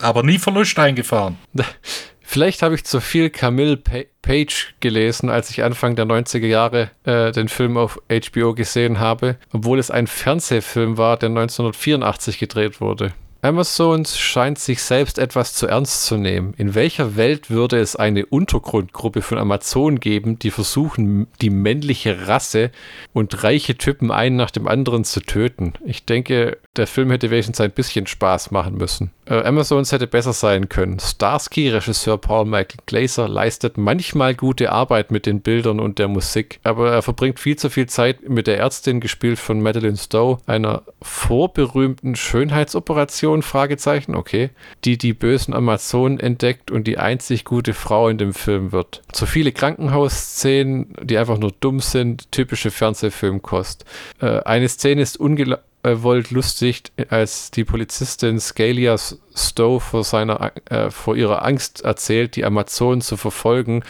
Aber 0.00 0.22
nie 0.22 0.38
Verlust 0.38 0.78
eingefahren. 0.78 1.38
Vielleicht 2.28 2.62
habe 2.62 2.74
ich 2.74 2.84
zu 2.84 3.00
viel 3.00 3.30
Camille 3.30 3.76
Page 3.76 4.74
gelesen, 4.80 5.30
als 5.30 5.48
ich 5.48 5.62
Anfang 5.62 5.94
der 5.94 6.06
90er 6.06 6.46
Jahre 6.46 6.90
äh, 7.04 7.30
den 7.30 7.48
Film 7.48 7.76
auf 7.76 8.00
HBO 8.10 8.52
gesehen 8.52 8.98
habe, 8.98 9.36
obwohl 9.52 9.78
es 9.78 9.92
ein 9.92 10.08
Fernsehfilm 10.08 10.98
war, 10.98 11.16
der 11.18 11.28
1984 11.28 12.38
gedreht 12.38 12.80
wurde. 12.80 13.14
Amazon 13.42 14.04
scheint 14.04 14.58
sich 14.58 14.82
selbst 14.82 15.18
etwas 15.18 15.54
zu 15.54 15.66
ernst 15.66 16.06
zu 16.06 16.16
nehmen. 16.16 16.54
In 16.56 16.74
welcher 16.74 17.16
Welt 17.16 17.50
würde 17.50 17.78
es 17.78 17.94
eine 17.94 18.26
Untergrundgruppe 18.26 19.22
von 19.22 19.38
Amazonen 19.38 20.00
geben, 20.00 20.38
die 20.38 20.50
versuchen, 20.50 21.28
die 21.40 21.50
männliche 21.50 22.26
Rasse 22.26 22.70
und 23.12 23.44
reiche 23.44 23.76
Typen 23.76 24.10
einen 24.10 24.36
nach 24.36 24.50
dem 24.50 24.66
anderen 24.66 25.04
zu 25.04 25.20
töten? 25.20 25.74
Ich 25.84 26.04
denke, 26.04 26.58
der 26.76 26.86
Film 26.86 27.10
hätte 27.10 27.30
wenigstens 27.30 27.60
ein 27.60 27.70
bisschen 27.70 28.06
Spaß 28.06 28.50
machen 28.50 28.76
müssen. 28.76 29.12
Äh, 29.26 29.42
Amazons 29.42 29.92
hätte 29.92 30.06
besser 30.06 30.32
sein 30.32 30.68
können. 30.68 30.98
Starsky, 30.98 31.68
Regisseur 31.68 32.18
Paul 32.18 32.44
Michael 32.44 32.80
Glaser, 32.86 33.28
leistet 33.28 33.76
manchmal 33.76 34.34
gute 34.34 34.70
Arbeit 34.70 35.10
mit 35.10 35.26
den 35.26 35.40
Bildern 35.40 35.80
und 35.80 35.98
der 35.98 36.08
Musik, 36.08 36.60
aber 36.62 36.92
er 36.92 37.02
verbringt 37.02 37.40
viel 37.40 37.56
zu 37.56 37.68
viel 37.68 37.86
Zeit 37.86 38.28
mit 38.28 38.46
der 38.46 38.58
Ärztin, 38.58 39.00
gespielt 39.00 39.38
von 39.38 39.60
Madeline 39.60 39.96
Stowe, 39.96 40.38
einer 40.46 40.82
vorberühmten 41.02 42.14
Schönheitsoperation, 42.14 43.42
Fragezeichen, 43.42 44.14
okay, 44.14 44.50
die 44.84 44.96
die 44.96 45.12
bösen 45.12 45.54
Amazonen 45.54 46.20
entdeckt 46.20 46.70
und 46.70 46.86
die 46.86 46.98
einzig 46.98 47.44
gute 47.44 47.74
Frau 47.74 48.08
in 48.08 48.18
dem 48.18 48.32
Film 48.32 48.72
wird. 48.72 49.02
Zu 49.12 49.26
viele 49.26 49.52
Krankenhausszenen, 49.52 50.94
die 51.02 51.18
einfach 51.18 51.38
nur 51.38 51.52
dumm 51.60 51.80
sind, 51.80 52.30
typische 52.30 52.70
Fernsehfilmkost. 52.70 53.84
Äh, 54.20 54.40
eine 54.40 54.68
Szene 54.68 55.02
ist 55.02 55.18
unglaublich 55.18 55.66
Volt 55.94 56.30
lustig, 56.30 56.82
als 57.10 57.50
die 57.50 57.64
Polizistin 57.64 58.40
Scalia 58.40 58.96
Stowe 58.98 59.80
vor, 59.80 60.04
seiner, 60.04 60.52
äh, 60.70 60.90
vor 60.90 61.16
ihrer 61.16 61.44
Angst 61.44 61.82
erzählt, 61.82 62.36
die 62.36 62.44
Amazonen 62.44 63.00
zu 63.00 63.16
verfolgen, 63.16 63.82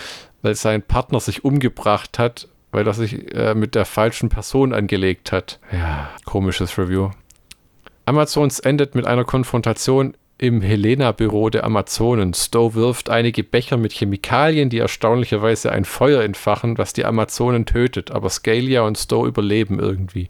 weil 0.43 0.55
sein 0.55 0.83
Partner 0.83 1.21
sich 1.21 1.45
umgebracht 1.45 2.19
hat, 2.19 2.49
weil 2.73 2.87
er 2.87 2.95
sich 2.95 3.35
äh, 3.35 3.55
mit 3.55 3.75
der 3.75 3.85
falschen 3.85 4.29
Person 4.29 4.75
angelegt 4.75 5.33
hat. 5.33 5.59
Ja, 5.73 6.11
komisches 6.25 6.77
Review. 6.77 7.11
Amazons 8.05 8.61
endet 8.61 8.95
mit 8.95 9.07
einer 9.07 9.25
Konfrontation 9.25 10.17
im 10.39 10.61
Helena-Büro 10.61 11.49
der 11.49 11.65
Amazonen. 11.65 12.35
Stowe 12.35 12.75
wirft 12.75 13.09
einige 13.09 13.43
Becher 13.43 13.77
mit 13.77 13.93
Chemikalien, 13.93 14.69
die 14.69 14.79
erstaunlicherweise 14.79 15.73
ein 15.73 15.85
Feuer 15.85 16.23
entfachen, 16.23 16.77
was 16.77 16.93
die 16.93 17.07
Amazonen 17.07 17.65
tötet, 17.65 18.11
aber 18.11 18.29
Scalia 18.29 18.83
und 18.83 18.99
Stowe 18.99 19.29
überleben 19.29 19.79
irgendwie. 19.79 20.29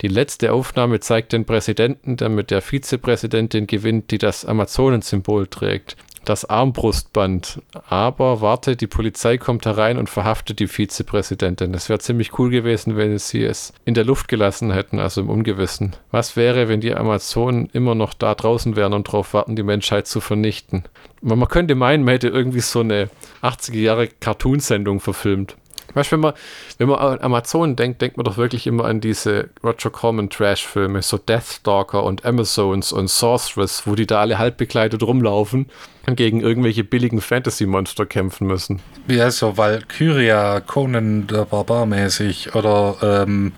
Die 0.00 0.08
letzte 0.08 0.52
Aufnahme 0.52 1.00
zeigt 1.00 1.32
den 1.34 1.44
Präsidenten, 1.44 2.16
der 2.16 2.30
mit 2.30 2.50
der 2.50 2.62
Vizepräsidentin 2.62 3.66
gewinnt, 3.66 4.10
die 4.10 4.18
das 4.18 4.44
Amazonensymbol 4.46 5.46
trägt 5.46 5.96
das 6.24 6.44
Armbrustband. 6.44 7.62
Aber 7.88 8.40
warte, 8.40 8.76
die 8.76 8.86
Polizei 8.86 9.38
kommt 9.38 9.66
herein 9.66 9.98
und 9.98 10.10
verhaftet 10.10 10.58
die 10.58 10.68
Vizepräsidentin. 10.68 11.72
Das 11.72 11.88
wäre 11.88 11.98
ziemlich 11.98 12.38
cool 12.38 12.50
gewesen, 12.50 12.96
wenn 12.96 13.18
sie 13.18 13.44
es 13.44 13.72
in 13.84 13.94
der 13.94 14.04
Luft 14.04 14.28
gelassen 14.28 14.72
hätten, 14.72 14.98
also 14.98 15.20
im 15.20 15.30
Ungewissen. 15.30 15.94
Was 16.10 16.36
wäre, 16.36 16.68
wenn 16.68 16.80
die 16.80 16.94
Amazonen 16.94 17.68
immer 17.72 17.94
noch 17.94 18.14
da 18.14 18.34
draußen 18.34 18.76
wären 18.76 18.92
und 18.92 19.08
darauf 19.08 19.34
warten, 19.34 19.56
die 19.56 19.62
Menschheit 19.62 20.06
zu 20.06 20.20
vernichten? 20.20 20.84
Man 21.20 21.48
könnte 21.48 21.74
meinen, 21.74 22.04
man 22.04 22.12
hätte 22.12 22.28
irgendwie 22.28 22.60
so 22.60 22.80
eine 22.80 23.08
80er 23.42 23.78
Jahre 23.78 24.08
Cartoonsendung 24.08 25.00
verfilmt. 25.00 25.56
Weißt 25.94 26.12
wenn 26.12 26.20
man, 26.20 26.34
wenn 26.78 26.88
man 26.88 26.98
an 26.98 27.20
Amazon 27.20 27.76
denkt, 27.76 28.02
denkt 28.02 28.16
man 28.16 28.24
doch 28.24 28.36
wirklich 28.36 28.66
immer 28.66 28.84
an 28.84 29.00
diese 29.00 29.50
Roger 29.62 29.90
Corman 29.90 30.28
Trash-Filme, 30.30 31.02
so 31.02 31.18
Deathstalker 31.18 32.02
und 32.02 32.24
Amazons 32.24 32.92
und 32.92 33.08
Sorceress, 33.08 33.86
wo 33.86 33.94
die 33.94 34.06
da 34.06 34.20
alle 34.20 34.38
halb 34.38 34.56
bekleidet 34.56 35.02
rumlaufen 35.02 35.66
und 36.06 36.16
gegen 36.16 36.40
irgendwelche 36.40 36.84
billigen 36.84 37.20
Fantasy-Monster 37.20 38.06
kämpfen 38.06 38.46
müssen. 38.46 38.80
Ja, 39.08 39.30
so 39.30 39.56
Valkyria, 39.56 40.60
Conan 40.60 41.26
der 41.26 41.44
Barbar 41.44 41.86
mäßig 41.86 42.54
oder, 42.54 42.96
ähm, 43.26 43.52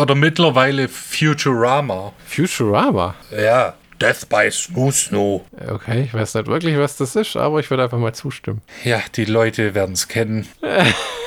oder 0.00 0.14
mittlerweile 0.14 0.88
Futurama. 0.88 2.12
Futurama? 2.26 3.14
Ja. 3.30 3.74
Death 3.98 4.28
by 4.28 4.50
Snoo 4.50 4.90
Snoo. 4.90 5.40
Okay, 5.68 6.02
ich 6.02 6.12
weiß 6.12 6.34
nicht 6.34 6.48
wirklich, 6.48 6.76
was 6.76 6.98
das 6.98 7.16
ist, 7.16 7.34
aber 7.34 7.60
ich 7.60 7.70
würde 7.70 7.84
einfach 7.84 7.98
mal 7.98 8.12
zustimmen. 8.12 8.60
Ja, 8.84 9.00
die 9.14 9.24
Leute 9.24 9.74
werden 9.74 9.94
es 9.94 10.06
kennen. 10.06 10.46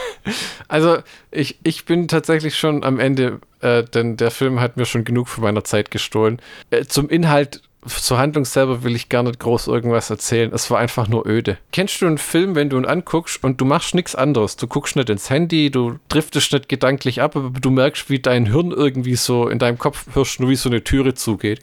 Also 0.67 0.99
ich, 1.31 1.59
ich 1.63 1.85
bin 1.85 2.07
tatsächlich 2.07 2.57
schon 2.57 2.83
am 2.83 2.99
Ende, 2.99 3.39
äh, 3.61 3.83
denn 3.83 4.17
der 4.17 4.31
Film 4.31 4.59
hat 4.59 4.77
mir 4.77 4.85
schon 4.85 5.03
genug 5.03 5.27
von 5.27 5.43
meiner 5.43 5.63
Zeit 5.63 5.91
gestohlen. 5.91 6.41
Äh, 6.69 6.85
zum 6.85 7.09
Inhalt 7.09 7.61
zur 7.87 8.17
Handlung 8.17 8.43
selber 8.45 8.83
will 8.83 8.95
ich 8.95 9.07
gar 9.07 9.23
nicht 9.23 9.39
groß 9.39 9.67
irgendwas 9.67 10.09
erzählen. 10.09 10.51
Es 10.53 10.69
war 10.69 10.79
einfach 10.79 11.07
nur 11.07 11.25
öde. 11.25 11.57
Kennst 11.71 12.01
du 12.01 12.07
einen 12.07 12.17
Film, 12.17 12.55
wenn 12.55 12.69
du 12.69 12.77
ihn 12.77 12.85
anguckst 12.85 13.41
und 13.43 13.61
du 13.61 13.65
machst 13.65 13.95
nichts 13.95 14.15
anderes? 14.15 14.57
Du 14.57 14.67
guckst 14.67 14.95
nicht 14.95 15.09
ins 15.09 15.29
Handy, 15.29 15.71
du 15.71 15.97
driftest 16.09 16.51
nicht 16.51 16.67
gedanklich 16.67 17.21
ab, 17.21 17.35
aber 17.35 17.57
du 17.57 17.69
merkst, 17.69 18.09
wie 18.09 18.19
dein 18.19 18.47
Hirn 18.47 18.71
irgendwie 18.71 19.15
so 19.15 19.47
in 19.47 19.59
deinem 19.59 19.77
Kopf 19.77 20.07
hörst, 20.13 20.39
nur 20.39 20.49
wie 20.49 20.55
so 20.55 20.69
eine 20.69 20.83
Türe 20.83 21.13
zugeht. 21.13 21.61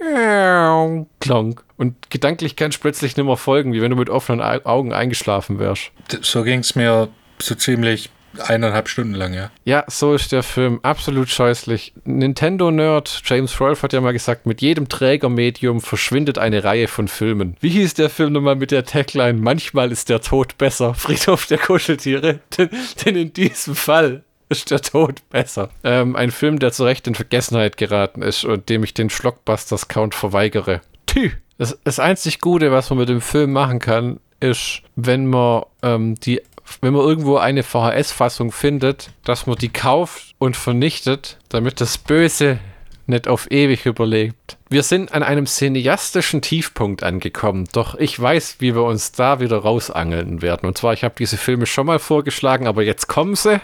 Klang. 1.21 1.61
Und 1.77 2.11
gedanklich 2.11 2.57
kannst 2.57 2.79
du 2.79 2.83
plötzlich 2.83 3.16
nicht 3.16 3.27
mehr 3.27 3.37
folgen, 3.37 3.75
wie 3.75 3.83
wenn 3.83 3.90
du 3.90 3.97
mit 3.97 4.09
offenen 4.09 4.40
Augen 4.40 4.95
eingeschlafen 4.95 5.59
wärst. 5.59 5.90
So 6.23 6.42
ging 6.42 6.61
es 6.61 6.75
mir 6.75 7.09
so 7.38 7.55
ziemlich 7.55 8.09
eineinhalb 8.40 8.88
Stunden 8.88 9.14
lang, 9.14 9.35
ja. 9.35 9.51
Ja, 9.64 9.85
so 9.88 10.14
ist 10.14 10.33
der 10.33 10.42
Film 10.42 10.81
absolut 10.83 11.29
scheußlich. 11.29 11.92
Nintendo-Nerd 12.05 13.22
James 13.25 13.61
Rolfe 13.61 13.83
hat 13.83 13.92
ja 13.92 14.01
mal 14.01 14.12
gesagt, 14.12 14.46
mit 14.46 14.61
jedem 14.61 14.88
Trägermedium 14.88 15.81
verschwindet 15.81 16.38
eine 16.38 16.64
Reihe 16.64 16.88
von 16.88 17.09
Filmen. 17.09 17.57
Wie 17.61 17.70
hieß 17.70 17.94
der 17.94 18.11
Film 18.11 18.33
nochmal 18.33 18.57
mit 18.57 18.70
der 18.70 18.85
Tagline? 18.85 19.38
Manchmal 19.40 19.92
ist 19.92 20.09
der 20.09 20.20
Tod 20.20 20.59
besser. 20.59 20.94
Friedhof 21.07 21.46
der 21.46 21.59
Kuscheltiere. 21.59 22.40
denn, 22.57 22.70
denn 23.05 23.16
in 23.16 23.33
diesem 23.33 23.75
Fall 23.75 24.22
ist 24.49 24.70
der 24.70 24.81
Tod 24.81 25.29
besser. 25.31 25.70
Ähm, 25.83 26.16
ein 26.16 26.31
Film, 26.31 26.59
der 26.59 26.72
zu 26.72 26.85
Recht 26.85 27.07
in 27.07 27.14
Vergessenheit 27.14 27.77
geraten 27.77 28.22
ist 28.22 28.44
und 28.44 28.68
dem 28.68 28.85
ich 28.85 28.94
den 28.94 29.11
Schlockbusters-Count 29.11 30.14
verweigere. 30.14 30.81
Tü. 31.07 31.31
Das, 31.59 31.79
das 31.85 31.99
einzig 31.99 32.40
Gute, 32.40 32.70
was 32.70 32.90
man 32.90 32.99
mit 32.99 33.09
dem 33.09 33.20
Film 33.20 33.53
machen 33.53 33.79
kann, 33.79 34.20
ist, 34.40 34.83
wenn 34.94 35.27
man 35.27 35.62
ähm, 35.83 36.14
die 36.16 36.42
wenn 36.81 36.94
man 36.94 37.07
irgendwo 37.07 37.37
eine 37.37 37.62
VHS-Fassung 37.62 38.52
findet, 38.52 39.11
dass 39.24 39.46
man 39.46 39.57
die 39.57 39.68
kauft 39.68 40.35
und 40.38 40.57
vernichtet, 40.57 41.38
damit 41.48 41.81
das 41.81 41.98
Böse 41.98 42.59
nicht 43.07 43.29
auf 43.29 43.50
ewig 43.50 43.87
überlebt. 43.87 44.59
Wir 44.68 44.83
sind 44.83 45.12
an 45.12 45.22
einem 45.22 45.46
cineastischen 45.46 46.42
Tiefpunkt 46.42 47.02
angekommen, 47.02 47.68
doch 47.72 47.94
ich 47.94 48.20
weiß, 48.20 48.57
wie 48.59 48.74
wir 48.74 48.83
uns 48.83 49.12
da 49.12 49.40
wieder 49.40 49.59
rausangeln 49.59 50.42
werden. 50.42 50.66
Und 50.66 50.76
zwar, 50.76 50.92
ich 50.92 51.05
habe 51.05 51.14
diese 51.16 51.37
Filme 51.37 51.66
schon 51.66 51.87
mal 51.87 51.98
vorgeschlagen, 51.98 52.66
aber 52.66 52.83
jetzt 52.83 53.07
kommen 53.07 53.37
sie. 53.37 53.61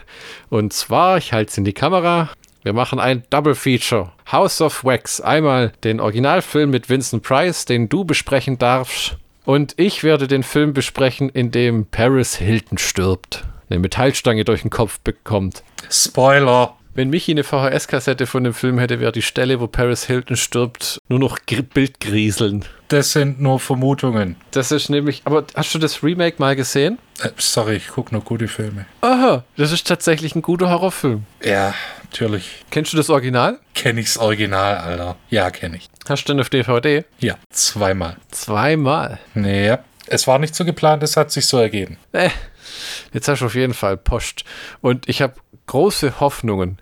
Und 0.49 0.73
zwar, 0.73 1.19
ich 1.19 1.33
halte 1.33 1.51
es 1.51 1.59
in 1.59 1.65
die 1.65 1.73
Kamera. 1.73 2.31
Wir 2.63 2.73
machen 2.73 3.01
ein 3.01 3.25
Double 3.31 3.57
Feature. 3.57 4.13
House 4.31 4.61
of 4.61 4.85
Wax. 4.85 5.21
Einmal 5.21 5.73
den 5.83 5.99
Originalfilm 5.99 6.71
mit 6.71 6.89
Vincent 6.89 7.25
Price, 7.25 7.65
den 7.65 7.89
du 7.89 8.05
besprechen 8.05 8.59
darfst. 8.59 9.17
Und 9.45 9.75
ich 9.77 10.05
werde 10.05 10.29
den 10.29 10.43
Film 10.43 10.73
besprechen, 10.73 11.29
in 11.29 11.51
dem 11.51 11.87
Paris 11.87 12.37
Hilton 12.37 12.79
stirbt. 12.79 13.45
Eine 13.69 13.81
Metallstange 13.81 14.45
durch 14.45 14.63
den 14.63 14.71
Kopf 14.71 15.01
bekommt. 15.01 15.63
Spoiler. 15.91 16.77
Wenn 16.95 17.09
Michi 17.09 17.33
eine 17.33 17.43
VHS-Kassette 17.43 18.27
von 18.27 18.45
dem 18.45 18.53
Film 18.53 18.79
hätte, 18.79 19.01
wäre 19.01 19.13
die 19.13 19.23
Stelle, 19.23 19.61
wo 19.61 19.67
Paris 19.67 20.05
Hilton 20.05 20.37
stirbt, 20.37 21.01
nur 21.09 21.19
noch 21.19 21.39
Bildgrieseln. 21.73 22.67
Das 22.89 23.13
sind 23.13 23.41
nur 23.41 23.59
Vermutungen. 23.59 24.37
Das 24.51 24.71
ist 24.71 24.91
nämlich. 24.91 25.23
Aber 25.25 25.47
hast 25.55 25.75
du 25.75 25.79
das 25.79 26.03
Remake 26.03 26.37
mal 26.39 26.55
gesehen? 26.55 26.99
Äh, 27.23 27.31
sorry, 27.39 27.77
ich 27.77 27.89
gucke 27.89 28.13
nur 28.13 28.23
gute 28.23 28.47
Filme. 28.47 28.85
Aha, 29.01 29.43
das 29.57 29.73
ist 29.73 29.87
tatsächlich 29.87 30.35
ein 30.35 30.43
guter 30.43 30.69
Horrorfilm. 30.69 31.25
Ja, 31.43 31.73
natürlich. 32.13 32.65
Kennst 32.71 32.93
du 32.93 32.99
das 32.99 33.09
Original? 33.09 33.59
Kenn 33.75 33.97
ich's 33.97 34.19
Original, 34.19 34.77
Alter. 34.77 35.17
Ja, 35.31 35.51
kenn 35.51 35.73
ich. 35.75 35.89
Hast 36.07 36.25
du 36.29 36.33
denn 36.33 36.41
auf 36.41 36.51
DVD? 36.51 37.05
Ja, 37.19 37.37
zweimal. 37.51 38.17
Zweimal? 38.31 39.19
Nee, 39.35 39.77
es 40.07 40.27
war 40.27 40.39
nicht 40.39 40.55
so 40.55 40.67
geplant, 40.67 41.03
es 41.03 41.17
hat 41.17 41.31
sich 41.31 41.47
so 41.47 41.59
ergeben. 41.59 41.97
Äh, 42.13 42.29
jetzt 43.15 43.29
hast 43.29 43.41
du 43.41 43.47
auf 43.47 43.55
jeden 43.55 43.73
Fall 43.73 43.97
Post. 43.97 44.45
Und 44.83 45.09
ich 45.09 45.23
habe 45.23 45.35
große 45.67 46.21
Hoffnungen, 46.21 46.79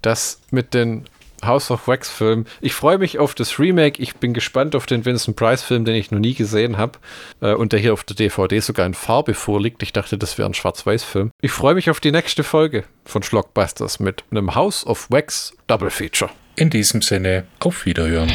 dass 0.00 0.40
mit 0.50 0.74
den 0.74 1.08
House 1.44 1.70
of 1.70 1.86
Wax 1.88 2.10
Film. 2.10 2.44
Ich 2.60 2.74
freue 2.74 2.98
mich 2.98 3.18
auf 3.18 3.34
das 3.34 3.58
Remake. 3.58 4.02
Ich 4.02 4.16
bin 4.16 4.34
gespannt 4.34 4.74
auf 4.74 4.86
den 4.86 5.04
Vincent 5.04 5.36
Price 5.36 5.62
Film, 5.62 5.84
den 5.84 5.94
ich 5.94 6.10
noch 6.10 6.18
nie 6.18 6.34
gesehen 6.34 6.78
habe 6.78 6.98
äh, 7.40 7.52
und 7.54 7.72
der 7.72 7.80
hier 7.80 7.92
auf 7.92 8.04
der 8.04 8.16
DVD 8.16 8.60
sogar 8.60 8.86
in 8.86 8.94
Farbe 8.94 9.34
vorliegt. 9.34 9.82
Ich 9.82 9.92
dachte, 9.92 10.18
das 10.18 10.38
wäre 10.38 10.48
ein 10.48 10.54
Schwarz-Weiß-Film. 10.54 11.30
Ich 11.40 11.52
freue 11.52 11.74
mich 11.74 11.90
auf 11.90 12.00
die 12.00 12.12
nächste 12.12 12.44
Folge 12.44 12.84
von 13.04 13.22
Schlockbusters 13.22 14.00
mit 14.00 14.24
einem 14.30 14.54
House 14.54 14.86
of 14.86 15.10
Wax 15.10 15.54
Double 15.66 15.90
Feature. 15.90 16.30
In 16.56 16.70
diesem 16.70 17.02
Sinne, 17.02 17.46
auf 17.60 17.86
Wiederhören. 17.86 18.32